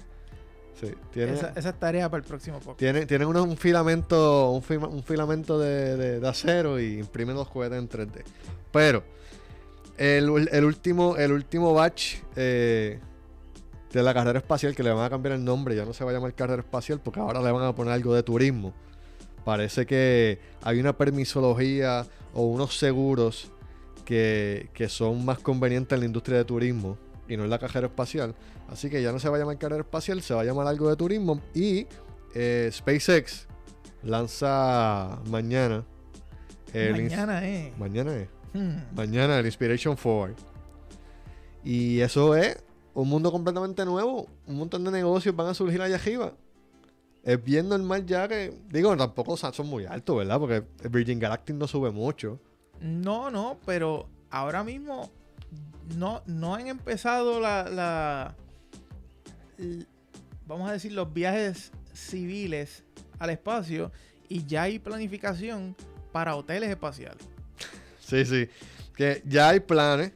Sí, 0.80 0.94
tiene, 1.12 1.34
esa, 1.34 1.52
esa 1.58 1.70
es 1.70 1.80
tarea 1.80 2.10
para 2.10 2.22
el 2.24 2.28
próximo 2.28 2.58
podcast. 2.60 2.80
tiene, 2.80 3.06
tienen 3.06 3.28
unos- 3.28 3.46
un 3.48 3.58
filamento, 3.58 4.52
un, 4.52 4.62
fila- 4.64 4.88
un 4.88 5.04
filamento 5.04 5.60
de, 5.60 5.98
de- 5.98 6.20
de 6.22 6.28
acero 6.28 6.80
y 6.80 7.00
imprimen 7.00 7.36
los 7.36 7.50
cohetes 7.50 7.78
en 7.78 7.90
3D. 7.90 8.24
Pero 8.72 9.04
el, 9.98 10.48
el 10.52 10.64
último, 10.66 11.18
el 11.18 11.34
último 11.34 11.74
batch 11.74 12.16
eh, 12.38 13.00
de 13.92 14.04
la 14.04 14.14
carrera 14.14 14.40
espacial, 14.40 14.74
que 14.74 14.84
le 14.84 14.92
van 14.94 15.04
a 15.04 15.10
cambiar 15.10 15.36
el 15.36 15.44
nombre, 15.44 15.76
ya 15.76 15.84
no 15.84 15.92
se 15.94 16.06
va 16.06 16.12
a 16.12 16.14
llamar 16.14 16.34
carrera 16.34 16.62
espacial, 16.62 17.02
porque 17.04 17.20
ahora 17.20 17.42
le 17.42 17.52
van 17.52 17.64
a 17.66 17.76
poner 17.76 17.92
algo 17.94 18.14
de 18.14 18.24
turismo. 18.24 18.74
Parece 19.44 19.86
que 19.86 20.40
hay 20.62 20.80
una 20.80 20.96
permisología 20.96 22.06
o 22.34 22.44
unos 22.44 22.78
seguros 22.78 23.52
que, 24.06 24.70
que 24.74 24.90
son 24.90 25.24
más 25.26 25.40
convenientes 25.40 25.96
en 25.96 26.02
la 26.02 26.06
industria 26.06 26.40
de 26.40 26.46
turismo 26.46 26.98
y 27.28 27.38
no 27.38 27.44
en 27.44 27.50
la 27.50 27.60
carrera 27.60 27.88
espacial. 27.88 28.36
Así 28.70 28.90
que 28.90 29.02
ya 29.02 29.12
no 29.12 29.20
se 29.20 29.30
va 29.30 29.38
a 29.38 29.40
llamar 29.40 29.58
carrera 29.58 29.82
espacial, 29.82 30.22
se 30.22 30.34
va 30.34 30.42
a 30.42 30.44
llamar 30.44 30.68
algo 30.68 30.90
de 30.90 30.96
turismo. 30.96 31.42
Y 31.54 31.88
eh, 32.36 32.70
SpaceX 32.72 33.48
lanza 34.04 35.20
mañana. 35.30 35.84
el 36.74 36.92
Mañana, 36.92 37.48
eh. 37.48 37.74
Mañana 37.78 38.16
es. 38.16 38.30
Hmm. 38.54 38.96
Mañana 38.96 39.40
el 39.40 39.46
Inspiration 39.46 39.98
Forward. 39.98 40.36
Y 41.64 42.00
eso 42.00 42.36
es 42.36 42.58
un 42.94 43.10
mundo 43.10 43.32
completamente 43.32 43.86
nuevo. 43.86 44.28
Un 44.48 44.58
montón 44.58 44.84
de 44.84 44.92
negocios 44.92 45.36
van 45.36 45.48
a 45.48 45.54
surgir 45.54 45.82
allá 45.82 45.96
arriba. 45.96 46.34
Es 47.24 47.44
bien 47.44 47.68
normal 47.70 48.06
ya 48.06 48.28
que. 48.28 48.54
Digo, 48.70 48.96
tampoco 48.96 49.36
son 49.38 49.68
muy 49.68 49.86
altos, 49.86 50.18
¿verdad? 50.18 50.40
Porque 50.40 50.64
el 50.84 50.90
Virgin 50.90 51.20
Galactic 51.20 51.56
no 51.56 51.68
sube 51.68 51.92
mucho. 51.92 52.40
No, 52.80 53.30
no, 53.30 53.60
pero 53.66 54.08
ahora 54.30 54.64
mismo 54.64 55.12
no, 55.98 56.22
no 56.26 56.56
han 56.56 56.68
empezado 56.68 57.40
la, 57.40 57.68
la- 57.70 58.36
vamos 60.48 60.70
a 60.70 60.74
decir, 60.74 60.92
los 60.94 61.14
viajes 61.14 61.72
civiles 61.94 62.84
al 63.20 63.30
espacio 63.32 63.92
y 64.30 64.46
ya 64.46 64.64
hay 64.64 64.80
planificación 64.80 65.76
para 66.12 66.36
hoteles 66.36 66.70
espaciales. 66.70 67.24
Sí, 68.00 68.26
sí. 68.26 68.48
Que 68.96 69.22
ya 69.26 69.50
hay 69.50 69.60
planes. 69.60 70.14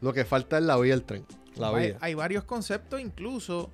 Lo 0.00 0.12
que 0.12 0.24
falta 0.24 0.58
es 0.58 0.64
la 0.64 0.76
vía 0.78 0.94
del 0.94 1.04
tren. 1.04 1.24
La 1.56 1.68
hay, 1.68 1.88
vía. 1.88 1.98
hay 2.00 2.14
varios 2.14 2.44
conceptos, 2.44 3.00
incluso 3.00 3.70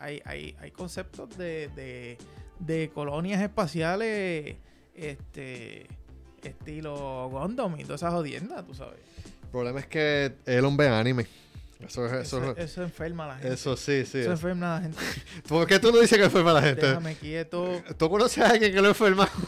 hay, 0.00 0.20
hay, 0.24 0.56
hay 0.60 0.70
conceptos 0.72 1.36
de, 1.38 1.68
de- 1.76 2.18
de 2.58 2.90
colonias 2.90 3.40
espaciales 3.40 4.56
este 4.94 5.86
estilo 6.42 7.28
Gondom 7.30 7.78
y 7.78 7.84
todas 7.84 8.00
esas 8.02 8.12
jodiendas, 8.12 8.66
tú 8.66 8.74
sabes. 8.74 8.98
El 9.44 9.48
problema 9.50 9.80
es 9.80 9.86
que 9.86 10.32
Elon 10.46 10.76
ve 10.76 10.88
anime. 10.88 11.26
Eso 11.80 12.04
es. 12.06 12.12
Eso, 12.12 12.42
Eso, 12.42 12.56
eso 12.58 12.82
enferma 12.82 13.24
a 13.24 13.28
la 13.28 13.34
gente. 13.38 13.54
eso 13.54 13.74
sí, 13.76 14.04
sí. 14.04 14.18
Eso 14.18 14.32
enferma 14.32 14.76
a 14.76 14.80
la 14.80 14.82
gente. 14.82 14.98
¿Por 15.48 15.66
qué 15.66 15.78
tú 15.78 15.90
no 15.90 15.98
dices 16.00 16.18
que 16.18 16.24
enferma 16.24 16.50
a 16.50 16.54
la 16.54 16.62
gente? 16.62 16.86
Déjame 16.86 17.14
quieto. 17.14 17.82
¿Tú 17.96 18.10
conoces 18.10 18.44
a 18.44 18.50
alguien 18.50 18.72
que 18.74 18.82
lo 18.82 18.88
enferma? 18.88 19.26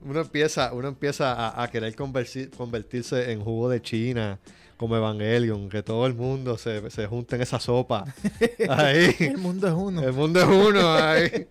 uno 0.00 0.20
empieza, 0.20 0.72
uno 0.72 0.88
empieza 0.88 1.32
a, 1.34 1.62
a 1.62 1.70
querer 1.70 1.94
convertirse 1.94 3.30
en 3.32 3.40
jugo 3.42 3.68
de 3.68 3.82
China, 3.82 4.38
como 4.82 4.96
Evangelion, 4.96 5.68
que 5.68 5.82
todo 5.84 6.06
el 6.06 6.14
mundo 6.14 6.58
se, 6.58 6.90
se 6.90 7.06
junte 7.06 7.36
en 7.36 7.42
esa 7.42 7.60
sopa. 7.60 8.04
Ahí. 8.68 9.14
El 9.20 9.38
mundo 9.38 9.68
es 9.68 9.74
uno. 9.74 10.02
El 10.02 10.12
mundo 10.12 10.40
es 10.40 10.46
uno. 10.46 10.92
Ahí. 10.94 11.46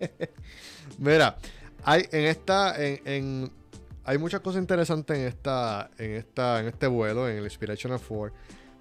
Mira, 0.98 1.38
hay 1.82 2.04
en 2.12 2.24
esta, 2.26 2.76
en, 2.84 3.00
en- 3.06 3.52
hay 4.04 4.18
muchas 4.18 4.40
cosas 4.42 4.60
interesantes 4.60 5.16
en 5.16 5.26
esta, 5.26 5.90
en 5.96 6.10
esta, 6.12 6.60
en 6.60 6.66
este 6.68 6.86
vuelo, 6.88 7.26
en 7.26 7.38
el 7.38 7.44
Inspiration 7.44 7.98
4. 8.06 8.36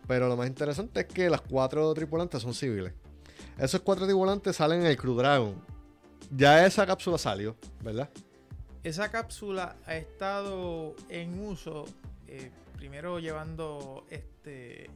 Pero 0.05 0.27
lo 0.27 0.35
más 0.35 0.47
interesante 0.47 0.99
es 0.99 1.05
que 1.05 1.29
las 1.29 1.39
cuatro 1.41 1.93
tripulantes 1.93 2.41
son 2.41 2.53
civiles. 2.53 2.91
Esos 3.57 3.79
cuatro 3.81 4.05
tripulantes 4.05 4.57
salen 4.57 4.81
en 4.81 4.87
el 4.87 4.97
Crew 4.97 5.15
Dragon. 5.15 5.55
Ya 6.29 6.65
esa 6.65 6.85
cápsula 6.85 7.17
salió, 7.17 7.55
¿verdad? 7.81 8.09
Esa 8.83 9.09
cápsula 9.11 9.77
ha 9.85 9.95
estado 9.95 10.95
en 11.07 11.39
uso, 11.45 11.85
eh, 12.27 12.51
primero 12.81 13.19
llevando 13.19 14.05
este 14.09 14.89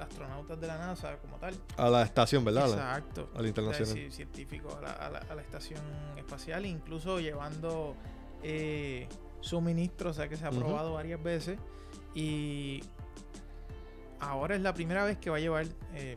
astronautas 0.00 0.60
de 0.60 0.66
la 0.66 0.78
NASA 0.78 1.16
como 1.18 1.36
tal. 1.36 1.54
A 1.76 1.88
la 1.88 2.02
estación, 2.02 2.44
¿verdad? 2.44 2.68
Exacto. 2.68 3.30
a 3.36 3.40
la 3.40 3.46
internacional. 3.46 4.10
Científicos 4.10 4.74
a 4.74 4.80
la, 4.80 4.90
a 4.90 5.10
la- 5.10 5.18
a 5.20 5.34
la 5.36 5.42
estación 5.42 5.80
espacial, 6.16 6.66
incluso 6.66 7.20
llevando 7.20 7.94
eh, 8.42 9.06
suministros, 9.40 10.16
o 10.16 10.20
sea 10.20 10.28
que 10.28 10.36
se 10.36 10.44
ha 10.44 10.50
probado 10.50 10.94
varias 10.94 11.22
veces. 11.22 11.56
Y 12.16 12.82
ahora 14.18 14.56
es 14.56 14.60
la 14.60 14.74
primera 14.74 15.04
vez 15.04 15.18
que 15.18 15.30
va 15.30 15.36
a 15.36 15.40
llevar 15.40 15.66
eh, 15.94 16.16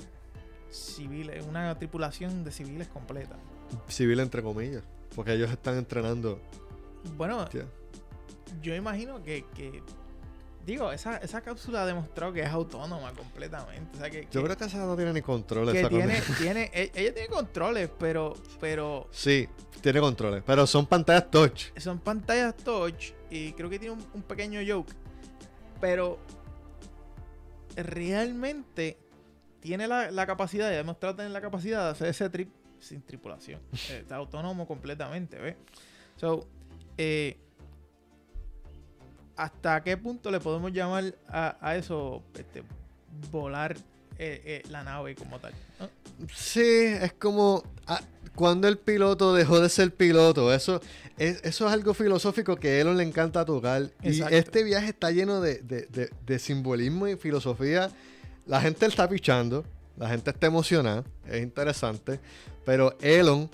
civiles, 0.72 1.46
una 1.46 1.78
tripulación 1.78 2.44
de 2.44 2.52
civiles 2.52 2.88
completa. 2.88 3.36
Civil 3.88 4.20
entre 4.20 4.42
comillas. 4.42 4.84
Porque 5.16 5.34
ellos 5.34 5.52
están 5.52 5.78
entrenando. 5.78 6.40
Bueno, 7.18 7.38
Hostia. 7.44 7.68
yo 8.64 8.74
imagino 8.74 9.22
que, 9.24 9.46
que- 9.54 9.84
digo, 10.66 10.92
esa, 10.92 11.18
esa 11.18 11.42
cápsula 11.42 11.84
ha 11.84 11.86
demostrado 11.86 12.34
que 12.34 12.42
es 12.42 12.48
autónoma 12.50 13.14
completamente. 13.14 13.98
O 13.98 14.00
sea, 14.00 14.10
que, 14.10 14.24
Yo 14.32 14.42
que- 14.42 14.46
creo 14.46 14.58
que 14.58 14.64
esa 14.66 14.78
no 14.86 14.96
tiene 14.96 15.14
ni 15.14 15.22
control. 15.22 15.72
que 15.72 15.80
esa 15.80 15.90
tiene, 15.90 16.22
tiene, 16.40 16.72
e- 16.74 16.92
ella 16.96 17.14
tiene 17.14 17.28
controles, 17.30 17.90
pero, 18.00 18.34
pero 18.60 19.08
Sí, 19.12 19.48
tiene 19.82 20.00
controles. 20.00 20.44
Pero 20.46 20.66
son 20.66 20.86
pantallas 20.88 21.30
touch. 21.30 21.66
son 21.78 22.00
pantallas 22.00 22.56
touch 22.58 23.12
y 23.30 23.52
creo 23.54 23.70
que 23.70 23.80
tiene 23.80 23.94
un, 23.96 24.06
un 24.14 24.22
pequeño 24.24 24.60
joke. 24.68 24.92
Pero 25.80 26.18
realmente 27.76 28.98
tiene 29.60 29.88
la, 29.88 30.12
la 30.12 30.26
capacidad, 30.26 30.70
y 30.70 30.74
ha 30.74 30.78
demostrado 30.78 31.16
tener 31.16 31.32
la 31.32 31.42
capacidad 31.42 31.86
de 31.86 31.90
hacer 31.92 32.08
ese 32.08 32.30
trip 32.30 32.50
sin 32.80 33.02
tripulación. 33.02 33.62
Eh, 33.92 34.00
Está 34.00 34.16
autónomo 34.18 34.68
completamente, 34.68 35.38
¿ves? 35.40 35.56
So, 36.18 36.48
eh, 36.98 37.38
¿hasta 39.36 39.84
qué 39.84 39.98
punto 39.98 40.32
le 40.32 40.40
podemos 40.40 40.72
llamar 40.72 41.16
a, 41.28 41.58
a 41.62 41.76
eso 41.76 42.24
este, 42.38 42.64
volar 43.32 43.76
eh, 44.18 44.42
eh, 44.46 44.64
la 44.70 44.84
nave 44.84 45.16
como 45.16 45.40
tal? 45.40 45.54
¿no? 45.80 45.90
Sí, 46.34 46.62
es 46.62 47.14
como 47.14 47.64
ah, 47.88 48.02
cuando 48.36 48.68
el 48.68 48.78
piloto 48.78 49.34
dejó 49.34 49.60
de 49.60 49.70
ser 49.70 49.94
piloto. 49.94 50.54
Eso 50.54 50.82
es, 51.18 51.42
eso 51.44 51.68
es 51.68 51.74
algo 51.74 51.94
filosófico 51.94 52.56
que 52.56 52.70
a 52.70 52.80
Elon 52.82 52.98
le 52.98 53.04
encanta 53.04 53.44
tocar. 53.46 53.90
Exacto. 54.02 54.34
Y 54.34 54.38
este 54.38 54.64
viaje 54.64 54.90
está 54.90 55.12
lleno 55.12 55.42
de, 55.42 55.60
de- 55.62 55.88
de- 55.88 56.10
de 56.26 56.40
simbolismo 56.40 57.08
y 57.08 57.16
filosofía. 57.18 57.90
La 58.46 58.62
gente 58.62 58.86
está 58.86 59.10
pichando, 59.10 59.66
la 59.98 60.10
gente 60.10 60.30
está 60.30 60.48
emocionada, 60.48 61.04
es 61.28 61.42
interesante. 61.42 62.20
Pero 62.66 62.96
Elon 63.02 63.50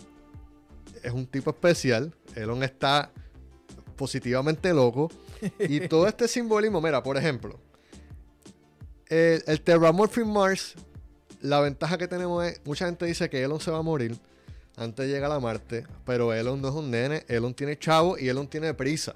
es 1.04 1.12
un 1.12 1.26
tipo 1.26 1.50
especial. 1.52 2.13
Elon 2.36 2.62
está 2.63 3.12
positivamente 3.96 4.74
loco. 4.74 5.10
Y 5.60 5.88
todo 5.88 6.08
este 6.08 6.27
simbolismo, 6.27 6.82
mira, 6.82 7.01
por 7.01 7.17
ejemplo, 7.17 7.60
el, 9.08 9.43
el 9.45 9.62
Terramorphing 9.62 10.32
Mars, 10.32 10.75
la 11.41 11.60
ventaja 11.60 11.97
que 11.97 12.08
tenemos 12.08 12.45
es, 12.45 12.62
mucha 12.65 12.86
gente 12.86 13.06
dice 13.06 13.30
que 13.30 13.43
Elon 13.43 13.60
se 13.60 13.71
va 13.71 13.80
a 13.80 13.82
morir 13.82 14.17
antes 14.77 15.06
de 15.06 15.12
llegar 15.12 15.32
a 15.32 15.39
Marte, 15.39 15.86
pero 16.06 16.34
Elon 16.34 16.62
no 16.62 16.69
es 16.69 16.73
un 16.73 16.89
nene, 16.89 17.25
Elon 17.27 17.54
tiene 17.54 17.77
chavo 17.77 18.17
y 18.17 18.30
Elon 18.30 18.47
tiene 18.47 18.73
prisa. 18.73 19.15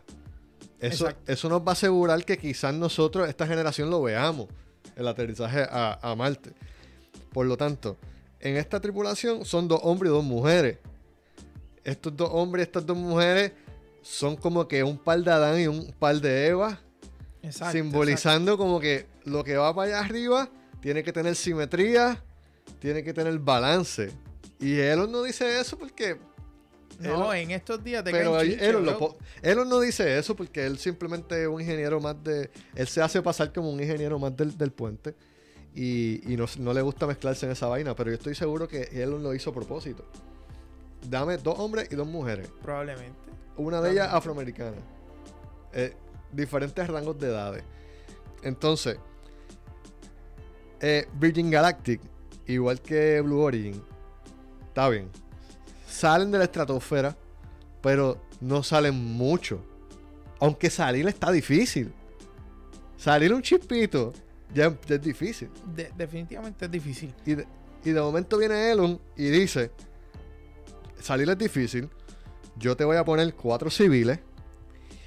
Eso, 0.80 1.10
eso 1.26 1.50
nos 1.50 1.62
va 1.62 1.70
a 1.70 1.74
asegurar 1.74 2.24
que 2.26 2.38
quizás 2.38 2.74
nosotros, 2.74 3.28
esta 3.30 3.48
generación, 3.48 3.90
lo 3.90 4.02
veamos, 4.02 4.48
el 4.96 5.08
aterrizaje 5.08 5.62
a, 5.70 5.98
a 6.02 6.16
Marte. 6.16 6.52
Por 7.32 7.46
lo 7.46 7.58
tanto, 7.58 7.98
en 8.40 8.58
esta 8.58 8.80
tripulación 8.80 9.46
son 9.46 9.68
dos 9.68 9.80
hombres 9.84 10.12
y 10.12 10.14
dos 10.14 10.24
mujeres. 10.24 10.78
Estos 11.84 12.16
dos 12.16 12.30
hombres 12.32 12.64
y 12.64 12.68
estas 12.68 12.86
dos 12.86 12.98
mujeres 12.98 13.54
son 14.06 14.36
como 14.36 14.68
que 14.68 14.84
un 14.84 15.00
par 15.00 15.20
de 15.24 15.32
Adán 15.32 15.60
y 15.60 15.66
un 15.66 15.92
par 15.98 16.22
de 16.22 16.48
Eva, 16.48 16.80
Exacto. 17.42 17.72
simbolizando 17.72 18.56
como 18.56 18.80
que 18.80 19.08
lo 19.24 19.44
que 19.44 19.58
va 19.58 19.74
para 19.74 19.98
allá 19.98 20.06
arriba 20.06 20.48
tiene 20.80 21.04
que 21.04 21.12
tener 21.12 21.36
simetría, 21.36 22.24
tiene 22.80 23.04
que 23.04 23.14
tener 23.14 23.40
balance. 23.40 24.12
Y 24.60 24.78
Elon 24.78 25.12
no 25.12 25.24
dice 25.24 25.60
eso 25.60 25.76
porque... 25.78 26.18
No, 27.00 27.34
Elon- 27.34 27.36
en 27.36 27.52
estos 27.52 27.84
días 27.84 28.04
te 28.04 28.12
pero 28.12 28.34
caen 28.34 28.60
Elon, 28.60 28.86
lo 28.86 29.18
Elon 29.42 29.68
no 29.68 29.80
dice 29.80 30.20
eso 30.20 30.36
porque 30.36 30.68
él 30.68 30.78
simplemente 30.78 31.42
es 31.42 31.48
un 31.48 31.60
ingeniero 31.60 32.00
más 32.00 32.24
de... 32.24 32.52
Él 32.76 32.88
se 32.88 33.02
hace 33.02 33.24
pasar 33.24 33.52
como 33.52 33.72
un 33.72 33.82
ingeniero 33.82 34.20
más 34.20 34.38
del, 34.38 34.56
del 34.56 34.72
puente. 34.72 35.16
Y, 35.74 36.32
y 36.32 36.38
no, 36.38 36.46
no 36.60 36.74
le 36.74 36.82
gusta 36.84 37.08
mezclarse 37.08 37.48
en 37.48 37.52
esa 37.54 37.68
vaina. 37.68 37.96
Pero 37.96 38.12
yo 38.12 38.16
estoy 38.18 38.36
seguro 38.36 38.68
que 38.68 38.84
Elon 38.94 39.24
lo 39.24 39.34
hizo 39.34 39.50
a 39.50 39.54
propósito. 39.54 40.08
Dame 41.10 41.38
dos 41.38 41.58
hombres 41.60 41.88
y 41.92 41.96
dos 41.96 42.08
mujeres. 42.08 42.50
Probablemente. 42.62 43.18
Una 43.58 43.82
de 43.82 43.92
ellas 43.92 44.10
afroamericana. 44.14 44.78
Eh, 45.74 45.94
diferentes 46.32 46.88
rangos 46.88 47.18
de 47.20 47.28
edades. 47.28 47.64
Entonces, 48.44 48.98
eh, 50.82 51.08
Virgin 51.14 51.50
Galactic, 51.50 52.02
igual 52.48 52.82
que 52.82 53.22
Blue 53.22 53.40
Origin, 53.42 53.82
está 54.68 54.90
bien. 54.90 55.10
Salen 55.88 56.32
de 56.32 56.38
la 56.40 56.44
estratosfera, 56.46 57.16
pero 57.82 58.18
no 58.42 58.64
salen 58.64 58.96
mucho. 58.96 59.62
Aunque 60.40 60.70
salir 60.70 61.08
está 61.08 61.32
difícil. 61.32 61.94
Salir 62.98 63.34
un 63.34 63.42
chispito 63.42 64.12
ya, 64.54 64.76
ya 64.88 64.96
es 64.96 65.02
difícil. 65.02 65.50
De- 65.76 65.92
definitivamente 65.96 66.66
es 66.66 66.72
difícil. 66.72 67.14
Y 67.26 67.36
de, 67.36 67.48
y 67.84 67.92
de 67.92 68.02
momento 68.02 68.38
viene 68.38 68.72
Elon 68.72 69.00
y 69.16 69.30
dice, 69.30 69.72
salir 71.00 71.30
es 71.30 71.38
difícil, 71.38 71.90
yo 72.58 72.76
te 72.76 72.86
voy 72.86 72.98
a 72.98 73.06
poner 73.06 73.34
cuatro 73.34 73.70
civiles 73.70 74.20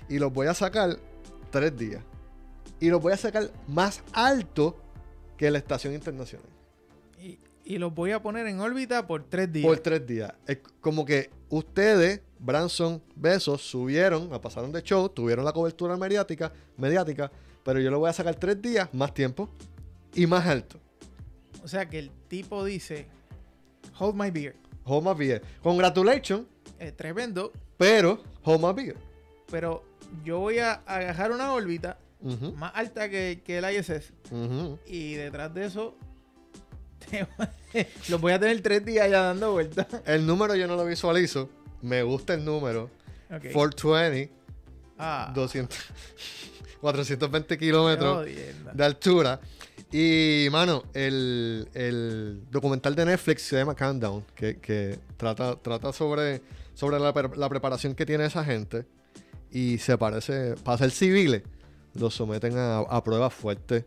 y 0.08 0.18
los 0.18 0.32
voy 0.32 0.46
a 0.46 0.54
sacar 0.54 0.98
tres 1.50 1.76
días. 1.76 2.02
Y 2.80 2.90
los 2.90 3.02
voy 3.02 3.12
a 3.12 3.16
sacar 3.16 3.50
más 3.66 4.02
alto 4.12 4.76
que 5.36 5.50
la 5.50 5.58
estación 5.58 5.94
internacional. 5.94 6.48
Y, 7.20 7.38
y 7.64 7.78
los 7.78 7.94
voy 7.94 8.12
a 8.12 8.22
poner 8.22 8.46
en 8.46 8.60
órbita 8.60 9.06
por 9.06 9.24
tres 9.24 9.52
días. 9.52 9.66
Por 9.66 9.78
tres 9.80 10.06
días. 10.06 10.32
Es 10.46 10.58
como 10.80 11.04
que 11.04 11.30
ustedes, 11.48 12.20
Branson, 12.38 13.02
Besos, 13.16 13.62
subieron, 13.62 14.30
la 14.30 14.40
pasaron 14.40 14.70
de 14.72 14.82
show, 14.82 15.08
tuvieron 15.08 15.44
la 15.44 15.52
cobertura 15.52 15.96
mediática, 15.96 16.52
mediática, 16.76 17.30
pero 17.64 17.80
yo 17.80 17.90
lo 17.90 17.98
voy 17.98 18.10
a 18.10 18.12
sacar 18.12 18.36
tres 18.36 18.60
días, 18.62 18.88
más 18.94 19.12
tiempo 19.12 19.50
y 20.14 20.26
más 20.26 20.46
alto. 20.46 20.78
O 21.62 21.68
sea 21.68 21.88
que 21.88 21.98
el 21.98 22.10
tipo 22.28 22.64
dice, 22.64 23.06
hold 23.98 24.14
my 24.14 24.30
beer. 24.30 24.54
Hold 24.88 25.04
my 25.04 25.14
beer. 25.14 25.42
Congratulations, 25.62 26.46
Eh, 26.80 26.92
tremendo, 26.92 27.52
pero 27.76 28.22
hold 28.44 28.62
my 28.64 28.72
beer. 28.72 28.96
pero 29.50 29.82
yo 30.24 30.38
voy 30.38 30.58
a 30.58 30.74
agarrar 30.86 31.32
una 31.32 31.52
órbita 31.52 31.98
más 32.56 32.72
alta 32.74 33.08
que, 33.08 33.42
que 33.44 33.58
el 33.58 33.64
ISS 33.76 34.12
y 34.86 35.14
detrás 35.14 35.52
de 35.54 35.66
eso 35.66 35.94
los 38.08 38.20
voy 38.20 38.32
a 38.32 38.38
tener 38.40 38.60
tres 38.60 38.84
días 38.84 39.08
ya 39.10 39.22
dando 39.22 39.52
vueltas. 39.52 39.86
El 40.04 40.26
número 40.26 40.54
yo 40.54 40.66
no 40.66 40.76
lo 40.76 40.84
visualizo. 40.84 41.48
Me 41.82 42.02
gusta 42.02 42.34
el 42.34 42.44
número. 42.44 42.90
Ok. 43.30 43.52
420, 43.52 44.32
Ah, 44.98 45.30
200, 45.34 45.78
420 46.80 47.46
qué 47.56 47.58
kilómetros 47.58 48.26
de 48.74 48.84
altura. 48.84 49.40
Y, 49.90 50.48
mano, 50.50 50.84
el, 50.92 51.68
el 51.72 52.42
documental 52.50 52.94
de 52.94 53.06
Netflix 53.06 53.42
se 53.42 53.56
llama 53.56 53.74
Countdown, 53.74 54.24
que, 54.34 54.58
que 54.58 54.98
trata, 55.16 55.56
trata 55.56 55.92
sobre, 55.92 56.42
sobre 56.74 56.98
la, 56.98 57.12
la 57.36 57.48
preparación 57.48 57.94
que 57.94 58.04
tiene 58.04 58.26
esa 58.26 58.44
gente. 58.44 58.84
Y 59.50 59.78
se 59.78 59.96
parece, 59.96 60.56
para 60.56 60.76
ser 60.76 60.90
civiles, 60.90 61.42
los 61.94 62.14
someten 62.14 62.58
a, 62.58 62.80
a 62.80 63.02
pruebas 63.02 63.32
fuertes, 63.32 63.86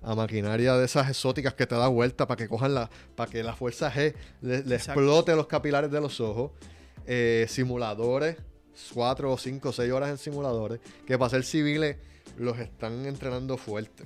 a 0.00 0.14
maquinaria 0.14 0.74
de 0.74 0.86
esas 0.86 1.10
exóticas 1.10 1.52
que 1.52 1.66
te 1.66 1.74
da 1.74 1.86
vuelta 1.88 2.26
para 2.26 2.38
que 2.38 2.48
cojan 2.48 2.74
la, 2.74 2.88
para 3.14 3.30
que 3.30 3.42
la 3.42 3.54
fuerza 3.54 3.92
G 3.92 4.14
le, 4.40 4.64
le 4.64 4.74
explote 4.74 5.36
los 5.36 5.46
capilares 5.46 5.90
de 5.90 6.00
los 6.00 6.18
ojos. 6.20 6.52
Eh, 7.04 7.46
simuladores, 7.48 8.36
cuatro 8.94 9.32
o 9.32 9.36
cinco 9.36 9.68
o 9.68 9.72
seis 9.72 9.92
horas 9.92 10.08
en 10.08 10.18
simuladores, 10.18 10.80
que 11.06 11.18
para 11.18 11.30
ser 11.30 11.44
civiles 11.44 11.96
los 12.38 12.58
están 12.58 13.04
entrenando 13.04 13.58
fuerte. 13.58 14.04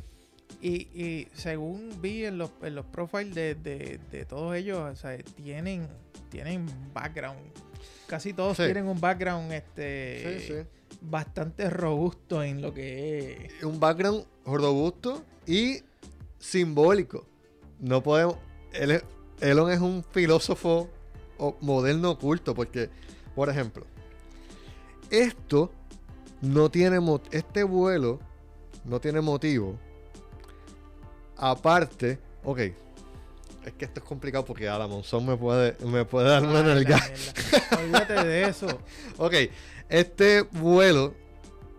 Y, 0.60 0.88
y 0.94 1.28
según 1.34 1.90
vi 2.00 2.24
en 2.24 2.38
los, 2.38 2.50
en 2.62 2.74
los 2.74 2.86
profiles 2.86 3.34
de, 3.34 3.54
de- 3.54 4.00
de 4.10 4.24
todos 4.24 4.54
ellos, 4.56 4.78
o 4.78 4.96
sea, 4.96 5.16
tienen, 5.18 5.86
tienen 6.30 6.66
background. 6.92 7.38
Casi 8.06 8.32
todos 8.32 8.56
Sí. 8.56 8.64
tienen 8.64 8.86
un 8.86 9.00
background 9.00 9.52
este 9.52 10.40
Sí, 10.40 10.46
sí. 10.46 10.96
bastante 11.02 11.68
robusto 11.70 12.42
en 12.42 12.62
lo 12.62 12.72
que 12.72 13.50
es. 13.58 13.64
Un 13.64 13.78
background 13.80 14.24
robusto 14.44 15.22
y 15.46 15.80
simbólico. 16.38 17.26
No 17.80 18.02
podemos. 18.02 18.36
él 18.72 18.92
es- 18.92 19.04
Elon 19.40 19.70
es 19.70 19.80
un 19.80 20.02
filósofo 20.12 20.88
moderno 21.60 22.12
oculto, 22.12 22.54
porque, 22.54 22.88
por 23.34 23.50
ejemplo, 23.50 23.84
esto 25.10 25.70
no 26.40 26.70
tiene. 26.70 26.98
Este 27.30 27.62
vuelo 27.62 28.18
no 28.84 29.00
tiene 29.00 29.20
motivo. 29.20 29.78
Aparte, 31.37 32.18
ok. 32.44 32.59
Es 33.64 33.72
que 33.72 33.85
esto 33.85 34.01
es 34.01 34.07
complicado 34.07 34.44
porque 34.44 34.68
Adam 34.68 34.90
Monzón 34.90 35.27
me 35.27 35.37
puede, 35.37 35.77
me 35.85 36.05
puede 36.05 36.29
dar 36.29 36.42
una 36.44 36.62
la 36.62 36.75
nalga. 36.75 37.01
Olvídate 37.79 38.25
de 38.25 38.44
eso. 38.44 38.66
Ok, 39.18 39.35
este 39.88 40.42
vuelo, 40.42 41.14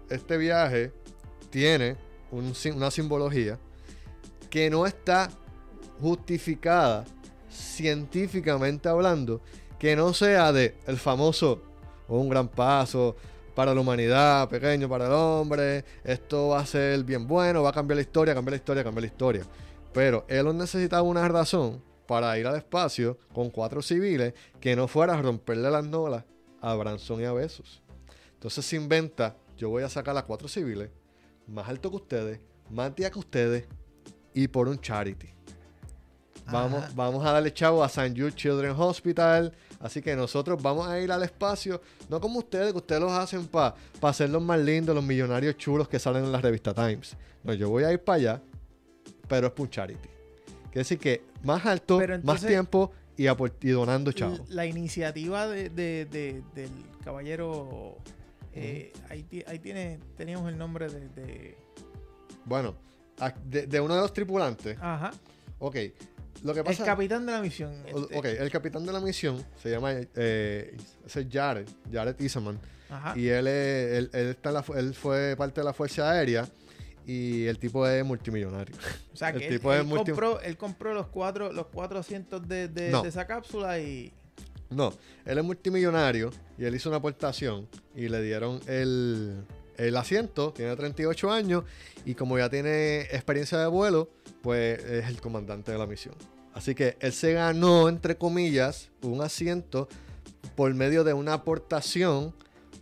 este 0.09 0.37
viaje, 0.37 0.91
tiene 1.49 1.95
un 2.31 2.53
una 2.75 2.91
simbología 2.91 3.57
que 4.49 4.69
no 4.69 4.85
está 4.85 5.29
justificada 6.01 7.05
científicamente 7.49 8.89
hablando, 8.89 9.41
que 9.79 9.95
no 9.95 10.13
sea 10.13 10.51
de 10.51 10.75
el 10.87 10.97
famoso 10.97 11.61
un 12.07 12.29
gran 12.29 12.47
paso 12.47 13.15
para 13.57 13.73
la 13.73 13.81
humanidad, 13.81 14.47
pequeño 14.49 14.87
para 14.87 15.07
el 15.07 15.13
hombre, 15.13 15.83
esto 16.03 16.49
va 16.49 16.59
a 16.59 16.65
ser 16.67 17.03
bien 17.03 17.27
bueno, 17.27 17.63
va 17.63 17.71
a 17.71 17.73
cambiar 17.73 17.95
la 17.95 18.03
historia, 18.03 18.35
cambiar 18.35 18.51
la 18.51 18.57
historia, 18.57 18.83
cambiar 18.83 19.01
la 19.01 19.07
historia. 19.07 19.43
Pero 19.91 20.25
Elon 20.27 20.59
necesitaba 20.59 21.01
una 21.01 21.27
razón 21.27 21.81
para 22.05 22.37
ir 22.37 22.45
al 22.45 22.55
espacio 22.55 23.17
con 23.33 23.49
cuatro 23.49 23.81
civiles 23.81 24.35
que 24.61 24.75
no 24.75 24.87
fuera 24.87 25.15
a 25.15 25.21
romperle 25.23 25.71
las 25.71 25.83
nolas 25.83 26.23
a 26.61 26.75
Branson 26.75 27.19
y 27.19 27.25
a 27.25 27.33
Besos. 27.33 27.81
Entonces 28.35 28.63
se 28.63 28.75
inventa, 28.75 29.35
yo 29.57 29.69
voy 29.69 29.81
a 29.81 29.89
sacar 29.89 30.15
a 30.15 30.21
cuatro 30.21 30.47
civiles, 30.47 30.91
más 31.47 31.67
alto 31.67 31.89
que 31.89 31.95
ustedes, 31.95 32.39
más 32.69 32.95
día 32.95 33.09
que 33.09 33.17
ustedes, 33.17 33.65
y 34.35 34.47
por 34.49 34.67
un 34.67 34.79
charity. 34.79 35.29
Vamos, 36.51 36.83
Ajá. 36.83 36.91
vamos 36.95 37.25
a 37.25 37.31
darle 37.31 37.51
chavo 37.51 37.83
a 37.83 37.87
St. 37.87 38.11
Jude 38.11 38.35
Children's 38.35 38.77
Hospital. 38.77 39.51
Así 39.79 40.01
que 40.01 40.15
nosotros 40.15 40.61
vamos 40.61 40.87
a 40.87 40.99
ir 40.99 41.11
al 41.11 41.21
espacio, 41.23 41.81
no 42.09 42.19
como 42.19 42.39
ustedes, 42.39 42.71
que 42.71 42.77
ustedes 42.79 43.01
los 43.01 43.11
hacen 43.11 43.45
para 43.47 43.75
pa 43.99 44.11
ser 44.13 44.29
los 44.29 44.41
más 44.41 44.59
lindos, 44.59 44.95
los 44.95 45.03
millonarios 45.03 45.55
chulos 45.57 45.87
que 45.87 45.99
salen 45.99 46.23
en 46.25 46.31
la 46.31 46.41
revista 46.41 46.73
Times. 46.73 47.15
No, 47.43 47.53
yo 47.53 47.69
voy 47.69 47.83
a 47.83 47.91
ir 47.91 47.99
para 48.03 48.15
allá, 48.15 48.41
pero 49.27 49.47
es 49.47 49.53
por 49.53 49.65
un 49.65 49.69
charity. 49.69 50.09
Quiere 50.63 50.79
decir 50.79 50.97
que 50.99 51.21
más 51.43 51.65
alto, 51.65 51.97
más 52.23 52.41
tiempo 52.45 52.91
y, 53.15 53.25
donando 53.69 54.11
chavo. 54.11 54.37
La 54.49 54.65
iniciativa 54.65 55.47
de, 55.47 55.69
de- 55.69 56.05
de- 56.05 56.43
del 56.55 56.69
caballero. 57.03 57.97
eh, 58.53 58.91
ahí, 59.09 59.23
ti- 59.23 59.43
ahí 59.47 59.59
tiene, 59.59 59.99
teníamos 60.17 60.49
el 60.49 60.57
nombre 60.57 60.89
de. 60.89 61.07
de- 61.09 61.57
Bueno, 62.45 62.75
de, 63.45 63.67
de 63.67 63.79
uno 63.79 63.95
de 63.95 64.01
los 64.01 64.13
tripulantes, 64.13 64.77
ajá. 64.81 65.11
ok. 65.59 65.75
Lo 66.43 66.53
que 66.53 66.59
El 66.61 66.77
capitán 66.77 67.25
de 67.25 67.31
la 67.31 67.41
misión. 67.41 67.73
este, 67.85 68.17
Ok, 68.17 68.25
el 68.25 68.51
capitán 68.51 68.85
de 68.85 68.93
la 68.93 68.99
misión 68.99 69.43
se 69.61 69.69
llama 69.69 69.91
eh, 69.93 70.77
es 71.05 71.25
Jared, 71.31 71.67
Jared 71.91 72.19
Isaman. 72.19 72.59
Ajá. 72.89 73.17
Y 73.17 73.27
él, 73.27 73.47
es- 73.47 73.93
él, 73.97 74.09
él 74.13 74.27
está 74.29 74.49
en 74.49 74.55
la 74.55 74.65
él 74.77 74.93
fue 74.93 75.35
parte 75.37 75.59
de 75.61 75.65
la 75.65 75.73
Fuerza 75.73 76.09
Aérea 76.11 76.47
y 77.05 77.45
el 77.45 77.57
tipo 77.59 77.85
es 77.87 78.03
multimillonario. 78.05 78.75
o 79.13 79.15
sea 79.17 79.29
el 79.31 79.39
que 79.39 79.47
él, 79.47 79.53
tipo 79.55 79.73
es 79.73 79.81
él 79.81 79.85
multi- 79.87 80.11
compró, 80.11 80.39
él 80.41 80.57
compró 80.57 80.93
los 80.93 81.07
cuatro, 81.07 81.51
los 81.51 81.67
cuatro 81.67 81.99
asientos 81.99 82.47
de, 82.47 82.67
de- 82.67 82.89
No. 82.91 83.01
de 83.03 83.09
esa 83.09 83.25
cápsula 83.27 83.79
y. 83.79 84.13
No, 84.69 84.93
él 85.25 85.37
es 85.37 85.43
multimillonario 85.45 86.29
y 86.57 86.65
él 86.65 86.75
hizo 86.75 86.89
una 86.89 86.97
aportación 86.97 87.67
y 87.95 88.09
le 88.09 88.21
dieron 88.21 88.59
el, 88.67 89.43
el 89.77 89.95
asiento, 89.95 90.51
tiene 90.53 90.75
38 90.75 91.31
años 91.31 91.63
y 92.05 92.15
como 92.15 92.37
ya 92.37 92.49
tiene 92.49 93.01
experiencia 93.01 93.57
de 93.59 93.67
vuelo, 93.67 94.09
pues 94.41 94.83
es 94.83 95.07
el 95.07 95.21
comandante 95.21 95.71
de 95.71 95.77
la 95.77 95.87
misión. 95.87 96.15
Así 96.53 96.73
que 96.73 96.97
él 96.99 97.13
se 97.13 97.33
ganó, 97.33 97.87
entre 97.87 98.17
comillas, 98.17 98.89
un 99.03 99.21
asiento 99.21 99.87
por 100.55 100.73
medio 100.73 101.03
de 101.03 101.13
una 101.13 101.33
aportación 101.33 102.33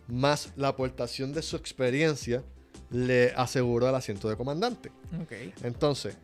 más 0.08 0.52
la 0.56 0.68
aportación 0.68 1.32
de 1.32 1.42
su 1.42 1.56
experiencia 1.56 2.42
le 2.90 3.32
aseguró 3.36 3.88
el 3.88 3.94
asiento 3.94 4.28
de 4.28 4.36
comandante. 4.36 4.90
Ok. 5.20 5.32
Entonces, 5.62 6.16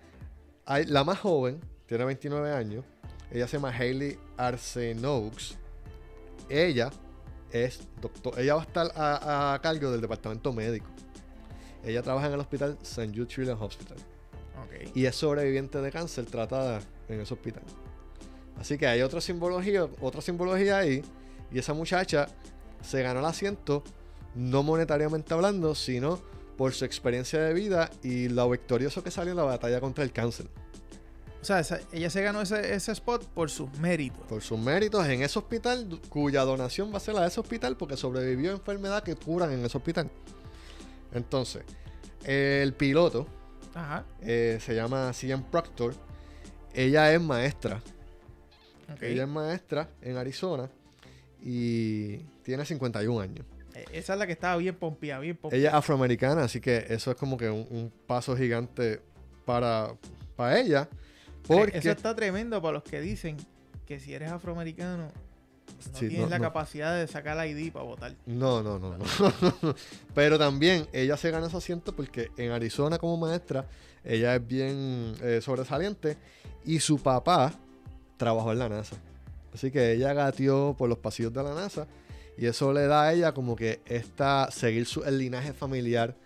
hay, 0.64 0.86
la 0.86 1.04
más 1.04 1.18
joven, 1.18 1.60
tiene 1.86 2.04
29 2.04 2.52
años, 2.52 2.84
ella 3.30 3.48
se 3.48 3.56
llama 3.56 3.70
Hailey 3.70 4.18
Arsenaux. 4.36 5.56
Ella 6.48 6.90
es 7.52 7.80
doctor, 8.00 8.38
ella 8.38 8.54
va 8.54 8.62
a 8.62 8.64
estar 8.64 8.92
a, 8.94 9.54
a 9.54 9.60
cargo 9.60 9.90
del 9.90 10.00
departamento 10.00 10.52
médico. 10.52 10.86
Ella 11.84 12.02
trabaja 12.02 12.28
en 12.28 12.34
el 12.34 12.40
hospital 12.40 12.78
St. 12.82 13.12
Jude 13.14 13.26
Children's 13.26 13.60
Hospital 13.60 13.98
y 14.94 15.06
es 15.06 15.16
sobreviviente 15.16 15.80
de 15.80 15.90
cáncer 15.90 16.26
tratada 16.26 16.80
en 17.08 17.20
ese 17.20 17.34
hospital. 17.34 17.62
Así 18.58 18.78
que 18.78 18.86
hay 18.86 19.02
otra 19.02 19.20
simbología, 19.20 19.88
otra 20.00 20.20
simbología 20.20 20.78
ahí, 20.78 21.02
y 21.50 21.58
esa 21.58 21.74
muchacha 21.74 22.28
se 22.82 23.02
ganó 23.02 23.20
el 23.20 23.26
asiento 23.26 23.82
no 24.34 24.62
monetariamente 24.62 25.34
hablando, 25.34 25.74
sino 25.74 26.20
por 26.56 26.72
su 26.72 26.84
experiencia 26.84 27.40
de 27.40 27.54
vida 27.54 27.90
y 28.02 28.28
lo 28.28 28.48
victorioso 28.48 29.02
que 29.02 29.10
salió 29.10 29.32
en 29.32 29.38
la 29.38 29.44
batalla 29.44 29.80
contra 29.80 30.04
el 30.04 30.12
cáncer. 30.12 30.46
O 31.42 31.44
sea, 31.44 31.58
esa- 31.60 31.80
ella 31.92 32.08
se 32.08 32.22
ganó 32.22 32.40
ese, 32.40 32.72
ese 32.74 32.92
spot 32.92 33.26
por 33.26 33.50
sus 33.50 33.70
méritos. 33.78 34.24
Por 34.28 34.40
sus 34.42 34.58
méritos 34.58 35.04
en 35.08 35.22
ese 35.22 35.38
hospital, 35.38 36.00
cuya 36.08 36.42
donación 36.42 36.92
va 36.92 36.98
a 36.98 37.00
ser 37.00 37.14
la 37.14 37.22
de 37.22 37.28
ese 37.28 37.40
hospital 37.40 37.76
porque 37.76 37.96
sobrevivió 37.96 38.50
a 38.52 38.54
enfermedad 38.54 39.02
que 39.02 39.16
curan 39.16 39.52
en 39.52 39.64
ese 39.64 39.76
hospital. 39.76 40.08
Entonces, 41.12 41.62
el 42.24 42.72
piloto 42.74 43.26
Ajá. 43.74 44.04
eh, 44.20 44.58
se 44.60 44.74
llama 44.74 45.12
Cian 45.12 45.42
Proctor. 45.42 45.94
Ella 46.74 47.12
es 47.12 47.20
maestra 47.20 47.82
Ok. 48.94 49.02
Ella 49.02 49.22
es 49.24 49.28
maestra 49.28 49.88
en 50.00 50.16
Arizona 50.16 50.70
y 51.42 52.18
tiene 52.44 52.64
51 52.64 53.20
años. 53.20 53.44
Eh, 53.74 53.84
Esa 53.92 54.12
es 54.12 54.18
la 54.18 54.26
que 54.26 54.32
estaba 54.32 54.56
bien 54.56 54.74
pompeada, 54.76 55.20
bien 55.20 55.36
pompeada. 55.36 55.58
Ella 55.58 55.68
es 55.70 55.74
afroamericana, 55.74 56.44
así 56.44 56.60
que 56.60 56.86
eso 56.88 57.10
es 57.10 57.16
como 57.16 57.36
que 57.36 57.48
un, 57.50 57.66
un 57.70 57.92
paso 58.06 58.36
gigante 58.36 59.00
para, 59.44 59.94
para 60.36 60.60
ella. 60.60 60.88
Porque 61.46 61.76
Eh, 61.76 61.80
Eso 61.80 61.90
está 61.90 62.14
tremendo 62.14 62.60
para 62.62 62.74
los 62.74 62.82
que 62.82 63.00
dicen 63.00 63.36
que 63.86 63.98
si 64.00 64.14
eres 64.14 64.30
afroamericano 64.30 65.08
no 65.92 65.98
Sí, 65.98 66.08
tienes 66.08 66.20
no, 66.26 66.28
la 66.30 66.38
no. 66.38 66.44
capacidad 66.44 66.96
de 66.96 67.06
sacar 67.06 67.36
la 67.36 67.46
ID 67.46 67.72
para 67.72 67.84
votar. 67.84 68.14
No, 68.26 68.62
no, 68.62 68.78
no, 68.78 68.96
no. 68.98 69.04
Pero 70.14 70.38
también 70.38 70.86
ella 70.92 71.16
se 71.16 71.30
gana 71.30 71.46
ese 71.46 71.56
asiento 71.56 71.94
porque 71.94 72.30
en 72.36 72.50
Arizona 72.52 72.98
como 72.98 73.16
maestra 73.16 73.66
ella 74.04 74.34
es 74.36 74.46
bien 74.46 75.14
eh, 75.22 75.40
sobresaliente 75.42 76.16
y 76.64 76.80
su 76.80 76.98
papá 77.00 77.52
trabajó 78.16 78.52
en 78.52 78.58
la 78.58 78.68
NASA. 78.68 78.96
Así 79.54 79.70
que 79.70 79.92
ella 79.92 80.12
gateó 80.12 80.74
por 80.78 80.88
los 80.88 80.98
pasillos 80.98 81.32
de 81.32 81.42
la 81.42 81.54
NASA 81.54 81.86
y 82.38 82.46
eso 82.46 82.72
le 82.72 82.86
da 82.86 83.04
a 83.04 83.12
ella 83.12 83.32
como 83.34 83.54
que 83.56 83.80
esta 83.86 84.50
seguir 84.50 84.86
su, 84.86 85.02
el 85.04 85.18
linaje 85.18 85.52
familiar 85.52 86.16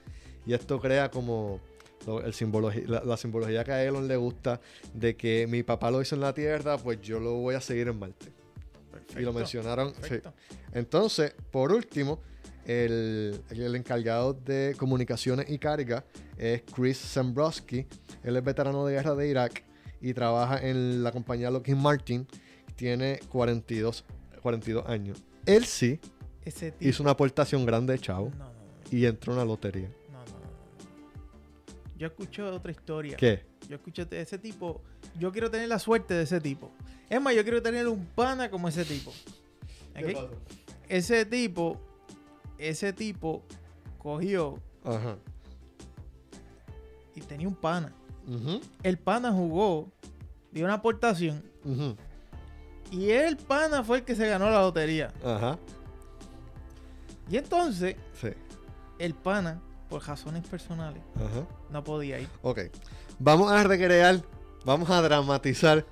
y 0.47 0.55
esto 0.55 0.81
crea 0.81 1.11
como 1.11 1.61
lo- 2.07 2.23
el 2.25 2.33
simbologi- 2.33 2.87
la, 2.87 3.03
la 3.05 3.17
simbología 3.17 3.65
que 3.65 3.73
a 3.73 3.83
Elon 3.85 4.07
le 4.09 4.17
gusta 4.17 4.61
de 4.95 5.17
que 5.17 5.47
mi 5.49 5.63
papá 5.63 5.91
lo 5.91 6.01
hizo 6.01 6.15
en 6.15 6.21
la 6.23 6.33
Tierra, 6.33 6.79
pues 6.79 7.01
yo 7.03 7.19
lo 7.21 7.35
voy 7.35 7.55
a 7.55 7.61
seguir 7.61 7.89
en 7.89 7.99
Marte. 7.99 8.33
Perfecto. 8.91 9.21
Y 9.21 9.25
lo 9.25 9.33
mencionaron. 9.33 9.93
sí. 10.09 10.17
Entonces, 10.73 11.35
por 11.51 11.73
último, 11.73 12.21
el, 12.65 13.41
el 13.51 13.75
encargado 13.77 14.33
de 14.35 14.75
comunicaciones 14.79 15.49
y 15.51 15.59
carga 15.59 16.05
es 16.37 16.63
Chris 16.75 16.99
Zambrowski. 16.99 17.87
Él 18.25 18.37
es 18.37 18.43
veterano 18.45 18.85
de 18.87 18.95
guerra 18.95 19.15
de 19.15 19.29
Irak 19.29 19.63
y 20.01 20.13
trabaja 20.15 20.61
en 20.67 21.03
la 21.03 21.13
compañía 21.13 21.51
Lockheed 21.51 21.77
Martin. 21.77 22.27
Tiene 22.75 23.21
42, 23.31 24.05
42 24.43 24.87
años. 24.87 25.23
Él 25.47 25.65
sí 25.65 25.99
Ese 26.45 26.75
hizo 26.81 27.03
una 27.03 27.13
aportación 27.13 27.65
grande, 27.65 27.99
chavo, 27.99 28.31
No, 28.37 28.45
no, 28.47 28.51
no, 28.53 28.53
y 28.91 29.07
entró 29.07 29.33
en 29.33 29.39
la 29.39 29.45
lotería. 29.45 29.89
Yo 31.97 32.07
escucho 32.09 32.47
otra 32.55 32.71
historia. 32.71 33.17
¿Qué? 33.17 33.45
Yo 33.69 33.77
escucho 33.77 34.05
de 34.05 34.21
ese 34.21 34.39
tipo. 34.39 34.83
Yo 35.19 35.33
quiero 35.33 35.51
tener 35.51 35.69
la 35.69 35.79
suerte 35.79 36.15
de 36.15 36.23
ese 36.25 36.41
tipo. 36.41 36.71
Es 37.09 37.21
más, 37.21 37.35
yo 37.35 37.43
quiero 37.43 37.63
tener 37.63 37.89
un 37.89 38.05
pana 38.07 38.51
como 38.51 38.69
ese 38.69 38.85
tipo. 38.85 39.11
¿Ok? 39.93 40.31
Ese 40.89 41.25
tipo, 41.25 41.81
ese 42.59 42.93
tipo 42.93 43.43
cogió 43.99 44.61
Ajá. 44.85 45.17
y 47.15 47.21
tenía 47.23 47.49
un 47.49 47.55
pana. 47.55 47.93
Ujú, 48.29 48.61
El 48.83 48.99
pana 48.99 49.33
jugó, 49.33 49.91
dio 50.53 50.65
una 50.65 50.75
aportación 50.75 51.43
ujú. 51.65 51.97
y 52.91 53.11
el 53.11 53.37
pana 53.37 53.85
fue 53.85 53.99
el 53.99 54.05
que 54.05 54.15
se 54.17 54.27
ganó 54.29 54.51
la 54.51 54.61
lotería. 54.61 55.13
Ajá. 55.25 55.59
Y 57.31 57.37
entonces, 57.37 57.97
Sí. 58.21 58.29
el 58.99 59.15
pana, 59.15 59.61
por 59.89 60.07
razones 60.07 60.47
personales, 60.47 61.03
Ajá. 61.17 61.47
no 61.71 61.85
podía 61.85 62.19
ir. 62.19 62.29
Ok. 62.43 62.61
Vamos 63.19 63.51
a 63.53 63.63
recrear, 63.63 64.21
vamos 64.65 64.91
a 64.91 65.01
dramatizar 65.03 65.85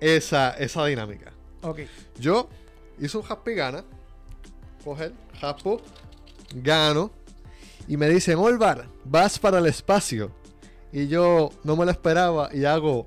esa, 0.00 0.50
esa 0.52 0.84
dinámica. 0.86 1.32
Ok. 1.62 1.80
Yo 2.18 2.48
hice 2.98 3.18
un 3.18 3.24
happy 3.28 3.54
gana. 3.54 3.84
Coger, 4.84 5.12
jaspo, 5.40 5.80
gano. 6.54 7.10
Y 7.86 7.96
me 7.96 8.08
dicen, 8.08 8.38
Olvar, 8.38 8.86
vas 9.04 9.38
para 9.38 9.58
el 9.58 9.66
espacio. 9.66 10.30
Y 10.92 11.08
yo 11.08 11.50
no 11.64 11.76
me 11.76 11.84
lo 11.84 11.90
esperaba 11.90 12.48
y 12.52 12.64
hago. 12.64 13.06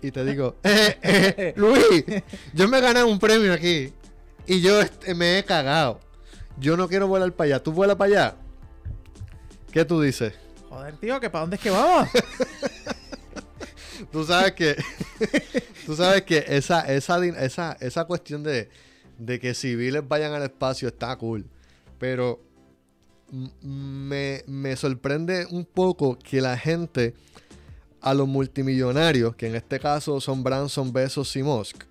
Y 0.00 0.10
te 0.10 0.24
digo, 0.24 0.56
eh, 0.62 0.98
eh, 1.02 1.54
Luis, 1.56 2.04
yo 2.52 2.68
me 2.68 2.80
gané 2.80 3.02
un 3.02 3.18
premio 3.18 3.52
aquí. 3.52 3.92
Y 4.46 4.60
yo 4.60 4.80
me 5.16 5.38
he 5.38 5.44
cagado. 5.44 5.98
Yo 6.58 6.76
no 6.76 6.88
quiero 6.88 7.08
volar 7.08 7.32
para 7.32 7.46
allá. 7.46 7.62
¿Tú 7.62 7.72
vuelas 7.72 7.96
para 7.96 8.10
allá? 8.10 8.36
¿Qué 9.72 9.84
tú 9.84 10.00
dices? 10.00 10.34
Joder, 10.68 10.96
tío, 10.96 11.20
que 11.20 11.30
para 11.30 11.42
dónde 11.42 11.56
es 11.56 11.62
que 11.62 11.70
vamos. 11.70 12.08
Tú 14.10 14.24
sabes 14.24 14.52
que. 14.52 14.76
tú 15.86 15.96
sabes 15.96 16.22
que 16.22 16.44
esa, 16.48 16.80
esa, 16.92 17.24
esa, 17.26 17.76
esa 17.80 18.04
cuestión 18.04 18.42
de, 18.42 18.68
de 19.18 19.40
que 19.40 19.54
civiles 19.54 20.06
vayan 20.06 20.32
al 20.32 20.42
espacio 20.42 20.88
está 20.88 21.16
cool. 21.16 21.46
Pero 21.98 22.40
me, 23.62 24.42
me 24.46 24.76
sorprende 24.76 25.46
un 25.50 25.64
poco 25.64 26.18
que 26.18 26.40
la 26.40 26.56
gente, 26.56 27.14
a 28.00 28.14
los 28.14 28.28
multimillonarios, 28.28 29.34
que 29.36 29.48
en 29.48 29.56
este 29.56 29.80
caso 29.80 30.20
son 30.20 30.42
Branson, 30.42 30.92
Bezos 30.92 31.34
y 31.36 31.42
Musk, 31.42 31.84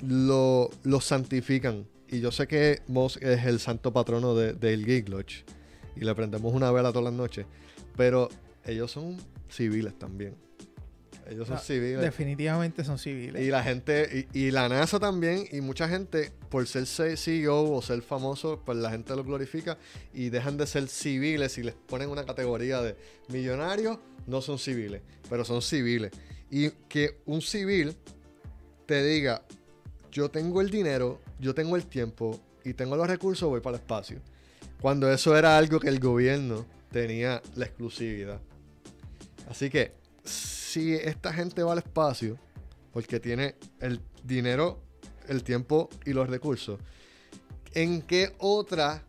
lo, 0.00 0.70
los 0.82 1.04
santifican. 1.04 1.86
Y 2.10 2.20
yo 2.20 2.32
sé 2.32 2.46
que 2.48 2.82
Musk 2.88 3.22
es 3.22 3.44
el 3.46 3.60
santo 3.60 3.92
patrono 3.92 4.34
de- 4.34 4.52
del 4.54 4.84
Geek 4.84 5.08
Lodge. 5.08 5.44
Y 5.96 6.00
le 6.00 6.14
prendemos 6.14 6.52
una 6.52 6.70
vela 6.72 6.90
todas 6.90 7.04
las 7.04 7.12
noches. 7.12 7.46
Pero 7.96 8.28
ellos 8.64 8.90
son 8.90 9.16
civiles 9.48 9.98
también. 9.98 10.34
Ellos 11.28 11.46
son 11.46 11.58
Ah, 11.58 11.60
civiles. 11.60 12.00
Definitivamente 12.00 12.82
son 12.82 12.98
civiles. 12.98 13.40
Y 13.42 13.50
la 13.50 13.62
gente, 13.62 14.26
y, 14.32 14.38
y 14.46 14.50
la 14.50 14.68
NASA 14.68 14.98
también, 14.98 15.44
y 15.52 15.60
mucha 15.60 15.88
gente, 15.88 16.32
por 16.48 16.66
ser 16.66 16.86
CEO 16.88 17.72
o 17.72 17.80
ser 17.82 18.02
famoso, 18.02 18.60
pues 18.66 18.78
la 18.78 18.90
gente 18.90 19.14
lo 19.14 19.22
glorifica 19.22 19.78
y 20.12 20.30
dejan 20.30 20.56
de 20.56 20.66
ser 20.66 20.88
civiles 20.88 21.56
y 21.58 21.62
les 21.62 21.74
ponen 21.74 22.08
una 22.10 22.24
categoría 22.24 22.82
de 22.82 22.96
millonarios, 23.28 23.98
no 24.26 24.40
son 24.42 24.58
civiles, 24.58 25.02
pero 25.28 25.44
son 25.44 25.62
civiles. 25.62 26.10
Y 26.50 26.70
que 26.88 27.18
un 27.26 27.40
civil 27.42 27.94
te 28.86 29.04
diga, 29.04 29.42
yo 30.10 30.28
tengo 30.30 30.60
el 30.60 30.70
dinero, 30.70 31.20
yo 31.40 31.54
tengo 31.54 31.76
el 31.76 31.86
tiempo 31.86 32.38
y 32.64 32.74
tengo 32.74 32.96
los 32.96 33.08
recursos, 33.08 33.48
voy 33.48 33.60
para 33.60 33.76
el 33.76 33.82
espacio. 33.82 34.20
Cuando 34.80 35.10
eso 35.10 35.36
era 35.36 35.56
algo 35.56 35.80
que 35.80 35.88
el 35.88 35.98
gobierno 35.98 36.66
tenía 36.90 37.42
la 37.54 37.64
exclusividad. 37.64 38.40
Así 39.48 39.70
que 39.70 39.94
si 40.24 40.94
esta 40.94 41.32
gente 41.32 41.62
va 41.62 41.72
al 41.72 41.78
espacio, 41.78 42.38
porque 42.92 43.20
tiene 43.20 43.56
el 43.80 44.00
dinero, 44.22 44.82
el 45.28 45.42
tiempo 45.42 45.88
y 46.04 46.12
los 46.12 46.28
recursos, 46.28 46.78
¿en 47.72 48.02
qué 48.02 48.34
otra 48.38 49.04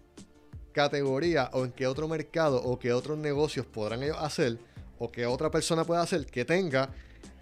categoría 0.72 1.50
o 1.54 1.66
en 1.66 1.72
qué 1.72 1.88
otro 1.88 2.08
mercado 2.08 2.62
o 2.64 2.80
qué 2.80 2.94
otros 2.94 3.18
negocios 3.18 3.66
podrán 3.66 4.04
ellos 4.04 4.18
hacer 4.20 4.58
o 5.00 5.12
qué 5.12 5.26
otra 5.26 5.52
persona 5.52 5.84
puede 5.84 6.02
hacer 6.02 6.26
que 6.26 6.46
tenga 6.46 6.90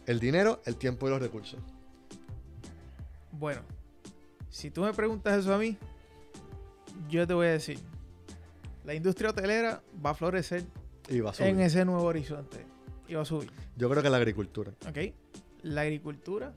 el 0.06 0.20
dinero, 0.20 0.62
el 0.66 0.78
tiempo 0.78 1.08
y 1.08 1.12
los 1.12 1.22
recursos? 1.22 1.60
Bueno, 3.32 3.62
si 4.50 4.72
tú 4.72 4.82
me 4.84 4.94
preguntas 4.94 5.38
eso 5.40 5.54
a 5.54 5.58
mí, 5.58 5.78
yo 7.10 7.26
te 7.28 7.34
voy 7.34 7.48
a 7.48 7.52
decir, 7.52 7.80
la 8.86 8.94
industria 8.94 9.30
hotelera 9.32 9.82
va 10.06 10.12
a 10.12 10.14
florecer 10.14 10.64
Y 11.10 11.20
va 11.20 11.32
a 11.32 11.34
subir. 11.34 11.50
en 11.50 11.60
ese 11.62 11.86
nuevo 11.86 12.04
horizonte 12.04 12.66
y 13.08 13.14
va 13.16 13.22
a 13.22 13.26
subir, 13.26 13.52
Yo 13.78 13.90
creo 13.90 14.02
que 14.04 14.10
la 14.10 14.18
agricultura, 14.18 14.72
¿ok? 14.88 14.98
La 15.64 15.82
agricultura, 15.82 16.54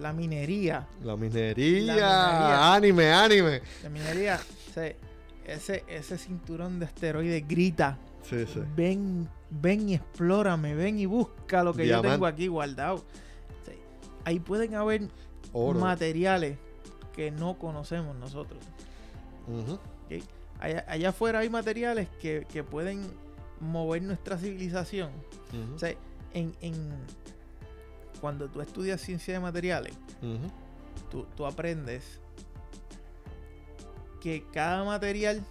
la 0.00 0.12
minería, 0.12 0.86
la 1.02 1.16
minería, 1.16 1.94
minería. 1.94 2.74
anime, 2.74 3.12
anime. 3.12 3.62
la 3.82 3.88
minería, 3.88 4.40
se- 4.74 4.96
ese, 5.46 5.84
ese 5.88 6.18
cinturón 6.18 6.78
de 6.80 6.86
asteroides 6.86 7.46
grita, 7.46 7.98
Sí, 8.28 8.44
sí. 8.52 8.60
ven, 8.74 9.28
ven 9.50 9.88
y 9.88 9.94
explórame, 9.94 10.74
ven 10.74 10.98
y 10.98 11.06
busca 11.06 11.62
lo 11.62 11.72
que 11.72 11.84
Diamante. 11.84 12.08
yo 12.08 12.12
tengo 12.14 12.26
aquí 12.26 12.48
guardado. 12.48 12.98
Sí, 13.64 13.72
Ahí 14.24 14.40
pueden 14.40 14.74
haber 14.74 15.08
oro. 15.52 15.78
materiales 15.78 16.58
que 17.16 17.30
no 17.32 17.58
conocemos 17.58 18.14
nosotros. 18.16 18.62
Allá, 20.60 20.84
allá 20.88 21.08
afuera 21.10 21.40
hay 21.40 21.50
materiales 21.50 22.08
que, 22.20 22.46
que 22.50 22.62
pueden 22.62 23.02
mover 23.60 24.02
nuestra 24.02 24.38
civilización. 24.38 25.10
O 25.74 25.78
sea, 25.78 25.94
en, 26.34 26.54
en- 26.60 26.94
cuando 28.20 28.48
tú 28.48 28.60
estudias 28.60 29.00
ciencia 29.00 29.34
de 29.34 29.40
materiales, 29.40 29.94
tú, 31.10 31.26
tú 31.36 31.44
aprendes 31.46 32.20
que 34.20 34.44
cada 34.52 34.84
material 34.84 35.42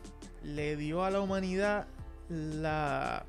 le 0.44 0.76
dio 0.76 1.04
a 1.04 1.12
la 1.12 1.22
humanidad 1.22 1.88
la, 2.30 3.26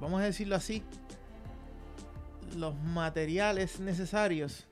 vamos 0.00 0.20
a 0.20 0.24
decirlo 0.24 0.54
así, 0.56 0.82
los 2.56 2.74
materiales 2.76 3.80
necesarios, 3.80 4.66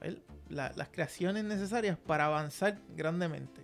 ¿vel? 0.00 0.22
La- 0.50 0.72
las 0.76 0.88
creaciones 0.88 1.44
necesarias 1.44 1.96
para 1.96 2.26
avanzar 2.26 2.78
grandemente. 2.96 3.62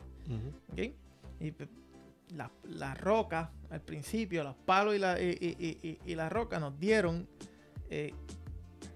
Y 1.41 1.51
pe- 1.53 1.69
la, 2.35 2.51
la 2.65 2.95
roca, 2.95 3.53
al 3.71 3.81
principio, 3.83 4.43
los 4.43 4.57
palos 4.57 4.95
y 4.97 4.99
la, 4.99 5.21
y, 5.21 5.31
y- 5.31 5.99
y- 6.05 6.15
la 6.15 6.29
roca 6.29 6.59
nos 6.59 6.79
dieron 6.81 7.29
eh, 7.91 8.13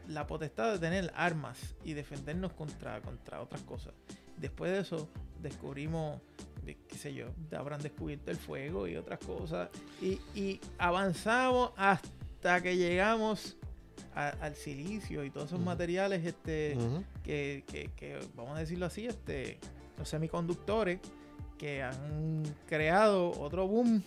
la 0.09 0.27
potestad 0.27 0.73
de 0.73 0.79
tener 0.81 1.13
armas 1.15 1.77
y 1.85 1.93
defendernos 1.93 2.53
contra, 2.55 3.01
contra 3.03 3.41
otras 3.41 3.63
cosas. 3.63 3.93
Después 4.37 4.73
de 4.73 4.81
eso, 4.81 5.09
descubrimos, 5.41 6.21
de- 6.65 6.77
qué 6.89 6.97
sé 6.97 7.15
yo, 7.15 7.27
habrán 7.57 7.81
descubierto 7.83 8.31
el 8.31 8.37
fuego 8.37 8.89
y 8.89 8.97
otras 8.97 9.19
cosas. 9.21 9.69
Y, 10.03 10.19
y 10.35 10.61
avanzamos 10.79 11.73
hasta 11.77 12.61
que 12.63 12.77
llegamos 12.77 13.57
a- 14.15 14.31
al 14.41 14.57
silicio 14.57 15.23
y 15.25 15.31
todos 15.31 15.49
esos 15.49 15.61
materiales 15.61 16.25
este. 16.27 16.75
Que, 17.23 17.65
que- 17.97 18.19
vamos 18.35 18.57
a 18.57 18.61
decirlo 18.61 18.87
así, 18.87 19.07
este, 19.07 19.59
los 19.99 20.09
semiconductores 20.09 21.01
que 21.59 21.83
han 21.83 22.43
creado 22.67 23.31
otro 23.41 23.67
boom 23.67 24.03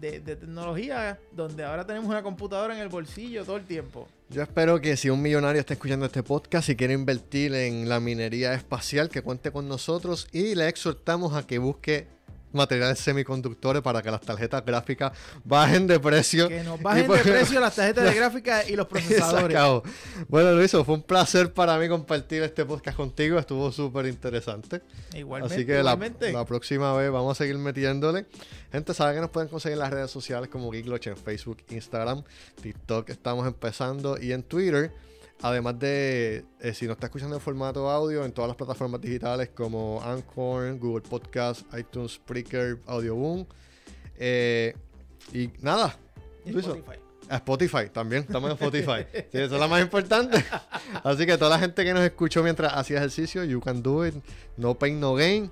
de 0.00 0.20
tecnología 0.20 1.18
donde 1.32 1.64
ahora 1.64 1.86
tenemos 1.86 2.08
una 2.08 2.22
computadora 2.22 2.74
en 2.74 2.80
el 2.80 2.88
bolsillo 2.88 3.44
todo 3.44 3.56
el 3.56 3.64
tiempo. 3.64 4.08
Yo 4.30 4.42
espero 4.42 4.80
que 4.80 4.96
si 4.96 5.10
un 5.10 5.20
millonario 5.22 5.60
está 5.60 5.74
escuchando 5.74 6.06
este 6.06 6.22
podcast 6.22 6.68
y 6.68 6.76
quiere 6.76 6.94
invertir 6.94 7.54
en 7.54 7.88
la 7.88 8.00
minería 8.00 8.54
espacial, 8.54 9.08
que 9.08 9.22
cuente 9.22 9.50
con 9.52 9.68
nosotros 9.68 10.26
y 10.32 10.54
le 10.54 10.68
exhortamos 10.68 11.34
a 11.34 11.46
que 11.46 11.58
busque 11.58 12.06
materiales 12.54 12.98
semiconductores 12.98 13.82
para 13.82 14.00
que 14.02 14.10
las 14.10 14.20
tarjetas 14.20 14.64
gráficas 14.64 15.12
bajen 15.44 15.86
de 15.86 15.98
precio. 16.00 16.48
Que 16.48 16.62
nos 16.62 16.80
bajen 16.80 17.06
pues- 17.06 17.24
de 17.24 17.32
precio 17.32 17.60
las 17.60 17.74
tarjetas 17.74 18.04
de 18.04 18.14
gráfica 18.14 18.68
y 18.68 18.76
los 18.76 18.86
procesadores. 18.88 19.58
Bueno, 20.28 20.52
Luis, 20.52 20.70
fue 20.70 20.94
un 20.94 21.02
placer 21.02 21.52
para 21.52 21.76
mí 21.78 21.88
compartir 21.88 22.42
este 22.42 22.64
podcast 22.64 22.96
contigo. 22.96 23.38
Estuvo 23.38 23.70
súper 23.72 24.06
interesante. 24.06 24.82
Igualmente, 25.14 25.54
Así 25.54 25.66
que 25.66 25.72
la, 25.74 25.80
igualmente. 25.80 26.32
la 26.32 26.44
próxima 26.44 26.94
vez 26.96 27.10
vamos 27.10 27.32
a 27.32 27.42
seguir 27.42 27.58
metiéndole. 27.58 28.26
Gente, 28.72 28.94
sabe 28.94 29.14
que 29.14 29.20
nos 29.20 29.30
pueden 29.30 29.48
conseguir 29.48 29.74
en 29.74 29.80
las 29.80 29.90
redes 29.92 30.10
sociales 30.10 30.48
como 30.48 30.70
Geekloch 30.72 31.06
en 31.06 31.16
Facebook, 31.16 31.58
Instagram, 31.70 32.22
TikTok. 32.60 33.08
Estamos 33.10 33.46
empezando 33.46 34.18
y 34.20 34.32
en 34.32 34.42
Twitter. 34.42 34.92
Además 35.42 35.78
de, 35.78 36.44
eh, 36.60 36.72
si 36.74 36.86
nos 36.86 36.94
está 36.94 37.06
escuchando 37.06 37.34
en 37.36 37.40
formato 37.40 37.90
audio, 37.90 38.24
en 38.24 38.32
todas 38.32 38.48
las 38.48 38.56
plataformas 38.56 39.00
digitales 39.00 39.50
como 39.54 40.00
Anchor, 40.02 40.78
Google 40.78 41.02
Podcast, 41.02 41.62
iTunes, 41.78 42.12
Spreaker, 42.12 42.78
Audioboom. 42.86 43.44
Eh, 44.16 44.74
y 45.32 45.50
nada, 45.60 45.96
Y 46.44 46.50
Spotify. 46.58 46.98
a 47.28 47.36
Spotify 47.36 47.88
también, 47.92 48.22
estamos 48.22 48.50
en 48.50 48.54
Spotify. 48.56 49.06
Sí, 49.32 49.38
eso 49.38 49.54
es 49.56 49.60
lo 49.60 49.68
más 49.68 49.82
importante. 49.82 50.42
Así 51.04 51.26
que 51.26 51.36
toda 51.36 51.50
la 51.50 51.58
gente 51.58 51.84
que 51.84 51.92
nos 51.92 52.02
escuchó 52.04 52.42
mientras 52.42 52.72
hacía 52.72 52.98
ejercicio, 52.98 53.44
you 53.44 53.60
can 53.60 53.82
do 53.82 54.06
it, 54.06 54.14
no 54.56 54.74
pain, 54.74 54.98
no 55.00 55.14
gain. 55.14 55.50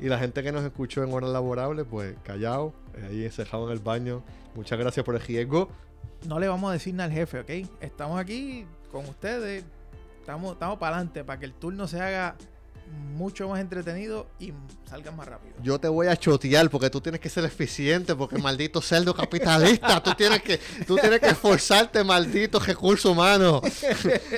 Y 0.00 0.08
la 0.08 0.18
gente 0.18 0.42
que 0.42 0.52
nos 0.52 0.64
escuchó 0.64 1.02
en 1.04 1.12
horas 1.12 1.30
laborables, 1.30 1.86
pues 1.88 2.14
callado, 2.24 2.72
ahí 3.08 3.24
encerrado 3.24 3.66
en 3.66 3.72
el 3.72 3.78
baño. 3.78 4.22
Muchas 4.54 4.78
gracias 4.78 5.04
por 5.04 5.14
el 5.14 5.20
riesgo. 5.20 5.68
No 6.26 6.38
le 6.38 6.48
vamos 6.48 6.70
a 6.70 6.72
decir 6.72 6.94
nada 6.94 7.08
al 7.08 7.12
jefe, 7.12 7.40
¿ok? 7.40 7.68
Estamos 7.80 8.18
aquí 8.18 8.66
con 8.94 9.08
ustedes. 9.08 9.64
Estamos, 10.20 10.52
estamos 10.52 10.78
para 10.78 10.96
adelante 10.96 11.24
para 11.24 11.38
que 11.40 11.46
el 11.46 11.52
turno 11.52 11.86
se 11.88 12.00
haga 12.00 12.36
mucho 13.16 13.48
más 13.48 13.60
entretenido 13.60 14.26
y 14.38 14.52
salga 14.88 15.10
más 15.10 15.26
rápido. 15.26 15.54
Yo 15.62 15.80
te 15.80 15.88
voy 15.88 16.06
a 16.06 16.16
chotear 16.16 16.70
porque 16.70 16.90
tú 16.90 17.00
tienes 17.00 17.20
que 17.20 17.28
ser 17.28 17.44
eficiente, 17.44 18.14
porque 18.14 18.38
maldito 18.38 18.80
cerdo 18.80 19.14
capitalista, 19.14 20.00
tú 20.02 20.12
tienes 20.14 20.42
que, 20.42 20.58
tú 20.86 20.96
tienes 20.96 21.18
que 21.18 21.28
esforzarte, 21.30 22.04
maldito 22.04 22.58
recurso 22.60 23.10
humano. 23.12 23.60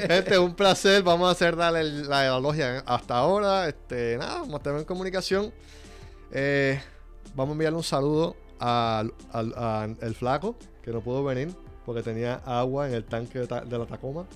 Este, 0.09 0.38
un 0.38 0.54
placer, 0.54 1.02
vamos 1.02 1.28
a 1.28 1.32
hacer 1.32 1.54
darle 1.54 1.84
la 2.04 2.26
elogia 2.26 2.82
hasta 2.86 3.16
ahora. 3.18 3.68
Este, 3.68 4.16
nada, 4.16 4.40
vamos 4.40 4.54
a 4.61 4.62
tener 4.62 4.78
en 4.78 4.84
comunicación. 4.86 5.52
Eh, 6.32 6.80
vamos 7.34 7.50
a 7.50 7.54
enviarle 7.54 7.76
un 7.76 7.84
saludo 7.84 8.36
al, 8.59 9.12
a 9.32 9.86
el 10.00 10.14
flaco, 10.14 10.57
que 10.82 10.90
no 10.92 11.00
pudo 11.02 11.22
venir 11.24 11.54
porque 11.84 12.02
tenía 12.02 12.40
agua 12.46 12.88
en 12.88 12.94
el 12.94 13.04
tanque 13.04 13.38
de, 13.40 13.46
ta- 13.46 13.61
de 13.64 13.78
la 13.78 13.86
Tacoma. 13.86 14.26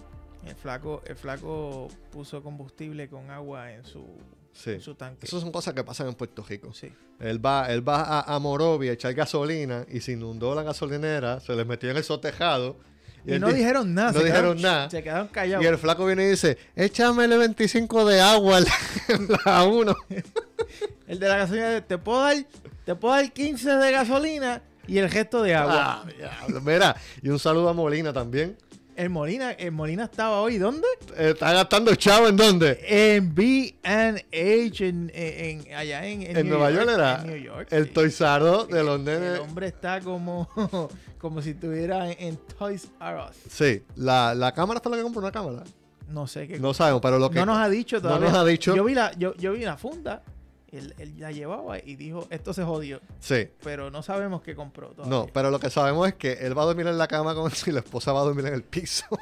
El 0.46 0.54
flaco, 0.56 1.02
el 1.06 1.16
flaco 1.16 1.88
puso 2.10 2.42
combustible 2.42 3.08
con 3.08 3.30
agua 3.30 3.72
en 3.72 3.84
su, 3.84 4.06
Sí. 4.52 4.70
en 4.72 4.80
su 4.80 4.94
tanque. 4.94 5.26
Esas 5.26 5.40
son 5.42 5.52
cosas 5.52 5.74
que 5.74 5.84
pasan 5.84 6.08
en 6.08 6.14
Puerto 6.14 6.42
Rico. 6.48 6.72
Sí. 6.72 6.92
Él 7.20 7.44
va, 7.44 7.70
él 7.70 7.86
va 7.86 8.02
a, 8.02 8.34
a 8.34 8.38
Morovia 8.38 8.90
a 8.90 8.94
echar 8.94 9.12
gasolina 9.14 9.84
y 9.90 10.00
se 10.00 10.12
inundó 10.12 10.54
la 10.54 10.62
gasolinera, 10.62 11.40
se 11.40 11.54
les 11.54 11.66
metió 11.66 11.90
en 11.90 11.96
el 11.98 12.04
sotejado. 12.04 12.76
Y, 13.26 13.38
no 13.38 13.48
di- 13.48 13.56
dijeron 13.56 13.92
nada. 13.94 14.12
no 14.12 14.20
dijeron 14.20 14.56
quedaron- 14.56 14.62
nada. 14.62 14.88
Se 14.90 15.02
quedaron 15.02 15.28
callados. 15.28 15.62
Y 15.62 15.68
el 15.68 15.76
flaco 15.76 16.06
viene 16.06 16.24
y 16.24 16.28
dice, 16.30 16.56
échamele 16.74 17.36
25 17.36 18.06
de 18.06 18.20
agua 18.22 18.60
la- 18.60 19.38
la 19.44 19.64
1. 19.64 19.94
El 21.06 21.18
de 21.18 21.28
la 21.28 21.36
gasolina, 21.36 21.80
te 21.86 21.98
puedo 21.98 22.22
dar, 22.22 22.36
te 22.86 22.94
puedo 22.94 23.14
dar 23.14 23.30
15 23.30 23.70
de 23.76 23.92
gasolina 23.92 24.62
y 24.86 24.96
el 24.98 25.10
gesto 25.10 25.42
de 25.42 25.54
agua. 25.54 26.02
Ah. 26.02 26.46
Mira, 26.64 26.96
y 27.22 27.28
un 27.28 27.38
saludo 27.38 27.68
a 27.68 27.74
Molina 27.74 28.12
también. 28.12 28.56
El 29.00 29.08
Molina, 29.08 29.52
el 29.52 29.72
Molina 29.72 30.04
estaba 30.04 30.40
hoy, 30.42 30.58
¿dónde? 30.58 30.86
Eh, 31.16 31.30
¿Está 31.30 31.52
gastando 31.54 31.94
chavo 31.94 32.28
en 32.28 32.36
dónde? 32.36 32.78
En 32.86 33.34
B&H, 33.34 34.86
en, 34.88 35.10
en- 35.14 35.66
en- 35.66 35.74
allá 35.74 36.06
en, 36.06 36.36
En 36.36 36.46
Nueva 36.48 36.70
York 36.70 36.86
era 36.92 37.20
En 37.22 37.26
New 37.28 37.36
York, 37.38 37.68
El 37.70 37.86
sí. 37.86 37.90
toizaro 37.92 38.66
de 38.66 38.84
los 38.84 38.98
El 38.98 39.04
nenes. 39.06 39.38
hombre 39.40 39.68
está 39.68 40.00
como, 40.02 40.48
como 41.18 41.40
si 41.40 41.50
estuviera 41.50 42.10
en, 42.12 42.36
Toys 42.58 42.88
R 43.00 43.16
Us. 43.30 43.36
Sí, 43.50 43.82
la, 43.96 44.34
la 44.34 44.52
cámara 44.52 44.80
fue 44.80 44.90
la 44.90 44.98
que 44.98 45.02
compró 45.02 45.22
una 45.22 45.32
cámara. 45.32 45.64
No 46.08 46.26
sé 46.26 46.46
qué. 46.46 46.58
No 46.58 46.74
sabemos, 46.74 47.00
pero 47.00 47.18
lo 47.18 47.30
que... 47.30 47.38
no 47.38 47.46
nos 47.46 47.56
ha 47.58 47.70
dicho 47.70 47.96
no 47.96 48.02
todavía. 48.02 48.28
nos 48.28 48.36
ha 48.38 48.44
dicho. 48.44 48.76
Yo 48.76 48.84
vi 48.84 48.94
la, 48.94 49.12
yo, 49.16 49.34
yo 49.36 49.52
vi 49.52 49.60
la 49.64 49.78
funda, 49.78 50.22
él, 50.72 50.94
él 50.98 51.14
la 51.18 51.32
llevaba 51.32 51.78
y 51.78 51.96
dijo, 51.96 52.26
esto 52.30 52.52
se 52.52 52.62
jodió. 52.64 53.00
Sí. 53.18 53.48
Pero 53.62 53.90
no 53.90 54.02
sabemos 54.02 54.42
qué 54.42 54.54
compró 54.54 54.88
todavía. 54.90 55.10
No, 55.16 55.26
pero 55.32 55.50
lo 55.50 55.58
que 55.60 55.70
sabemos 55.70 56.08
es 56.08 56.14
que 56.14 56.32
él 56.34 56.56
va 56.56 56.62
a 56.62 56.66
dormir 56.66 56.86
en 56.86 56.98
la 56.98 57.08
cama 57.08 57.34
con 57.34 57.50
y 57.66 57.70
la 57.72 57.80
esposa 57.80 58.12
va 58.12 58.20
a 58.20 58.24
dormir 58.24 58.46
en 58.46 58.54
el 58.54 58.62
piso. 58.62 59.04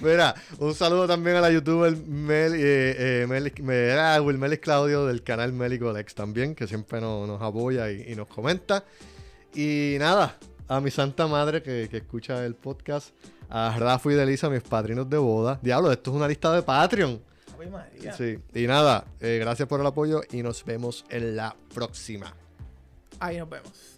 Mira, 0.00 0.34
un 0.58 0.74
saludo 0.74 1.06
también 1.06 1.36
a 1.36 1.40
la 1.40 1.50
youtuber 1.50 1.96
Mel, 1.96 2.54
eh, 2.54 3.22
eh, 3.22 3.26
Meli- 3.28 3.62
me- 3.62 3.92
ah, 3.92 4.20
Wilmelis 4.20 4.58
Claudio 4.60 5.06
del 5.06 5.22
canal 5.22 5.52
Melico 5.52 5.92
Lex 5.92 6.14
también, 6.14 6.54
que 6.54 6.66
siempre 6.66 7.00
nos, 7.00 7.26
nos 7.28 7.40
apoya 7.42 7.90
y, 7.90 8.12
y 8.12 8.14
nos 8.14 8.28
comenta. 8.28 8.84
Y 9.54 9.96
nada, 9.98 10.36
a 10.68 10.80
mi 10.80 10.90
santa 10.90 11.26
madre 11.26 11.62
que, 11.62 11.88
que 11.90 11.98
escucha 11.98 12.44
el 12.44 12.54
podcast, 12.54 13.10
a 13.48 13.76
Rafa 13.78 14.10
y 14.10 14.14
Delisa, 14.14 14.50
mis 14.50 14.62
padrinos 14.62 15.08
de 15.08 15.18
boda. 15.18 15.58
Diablo, 15.62 15.92
esto 15.92 16.10
es 16.10 16.16
una 16.16 16.28
lista 16.28 16.52
de 16.52 16.62
Patreon. 16.62 17.20
María. 17.70 18.12
Sí, 18.12 18.38
y 18.54 18.66
nada, 18.66 19.04
eh, 19.20 19.38
gracias 19.40 19.68
por 19.68 19.80
el 19.80 19.86
apoyo 19.86 20.22
y 20.30 20.42
nos 20.42 20.64
vemos 20.64 21.04
en 21.08 21.36
la 21.36 21.54
próxima. 21.74 22.34
Ahí 23.20 23.38
nos 23.38 23.48
vemos. 23.48 23.93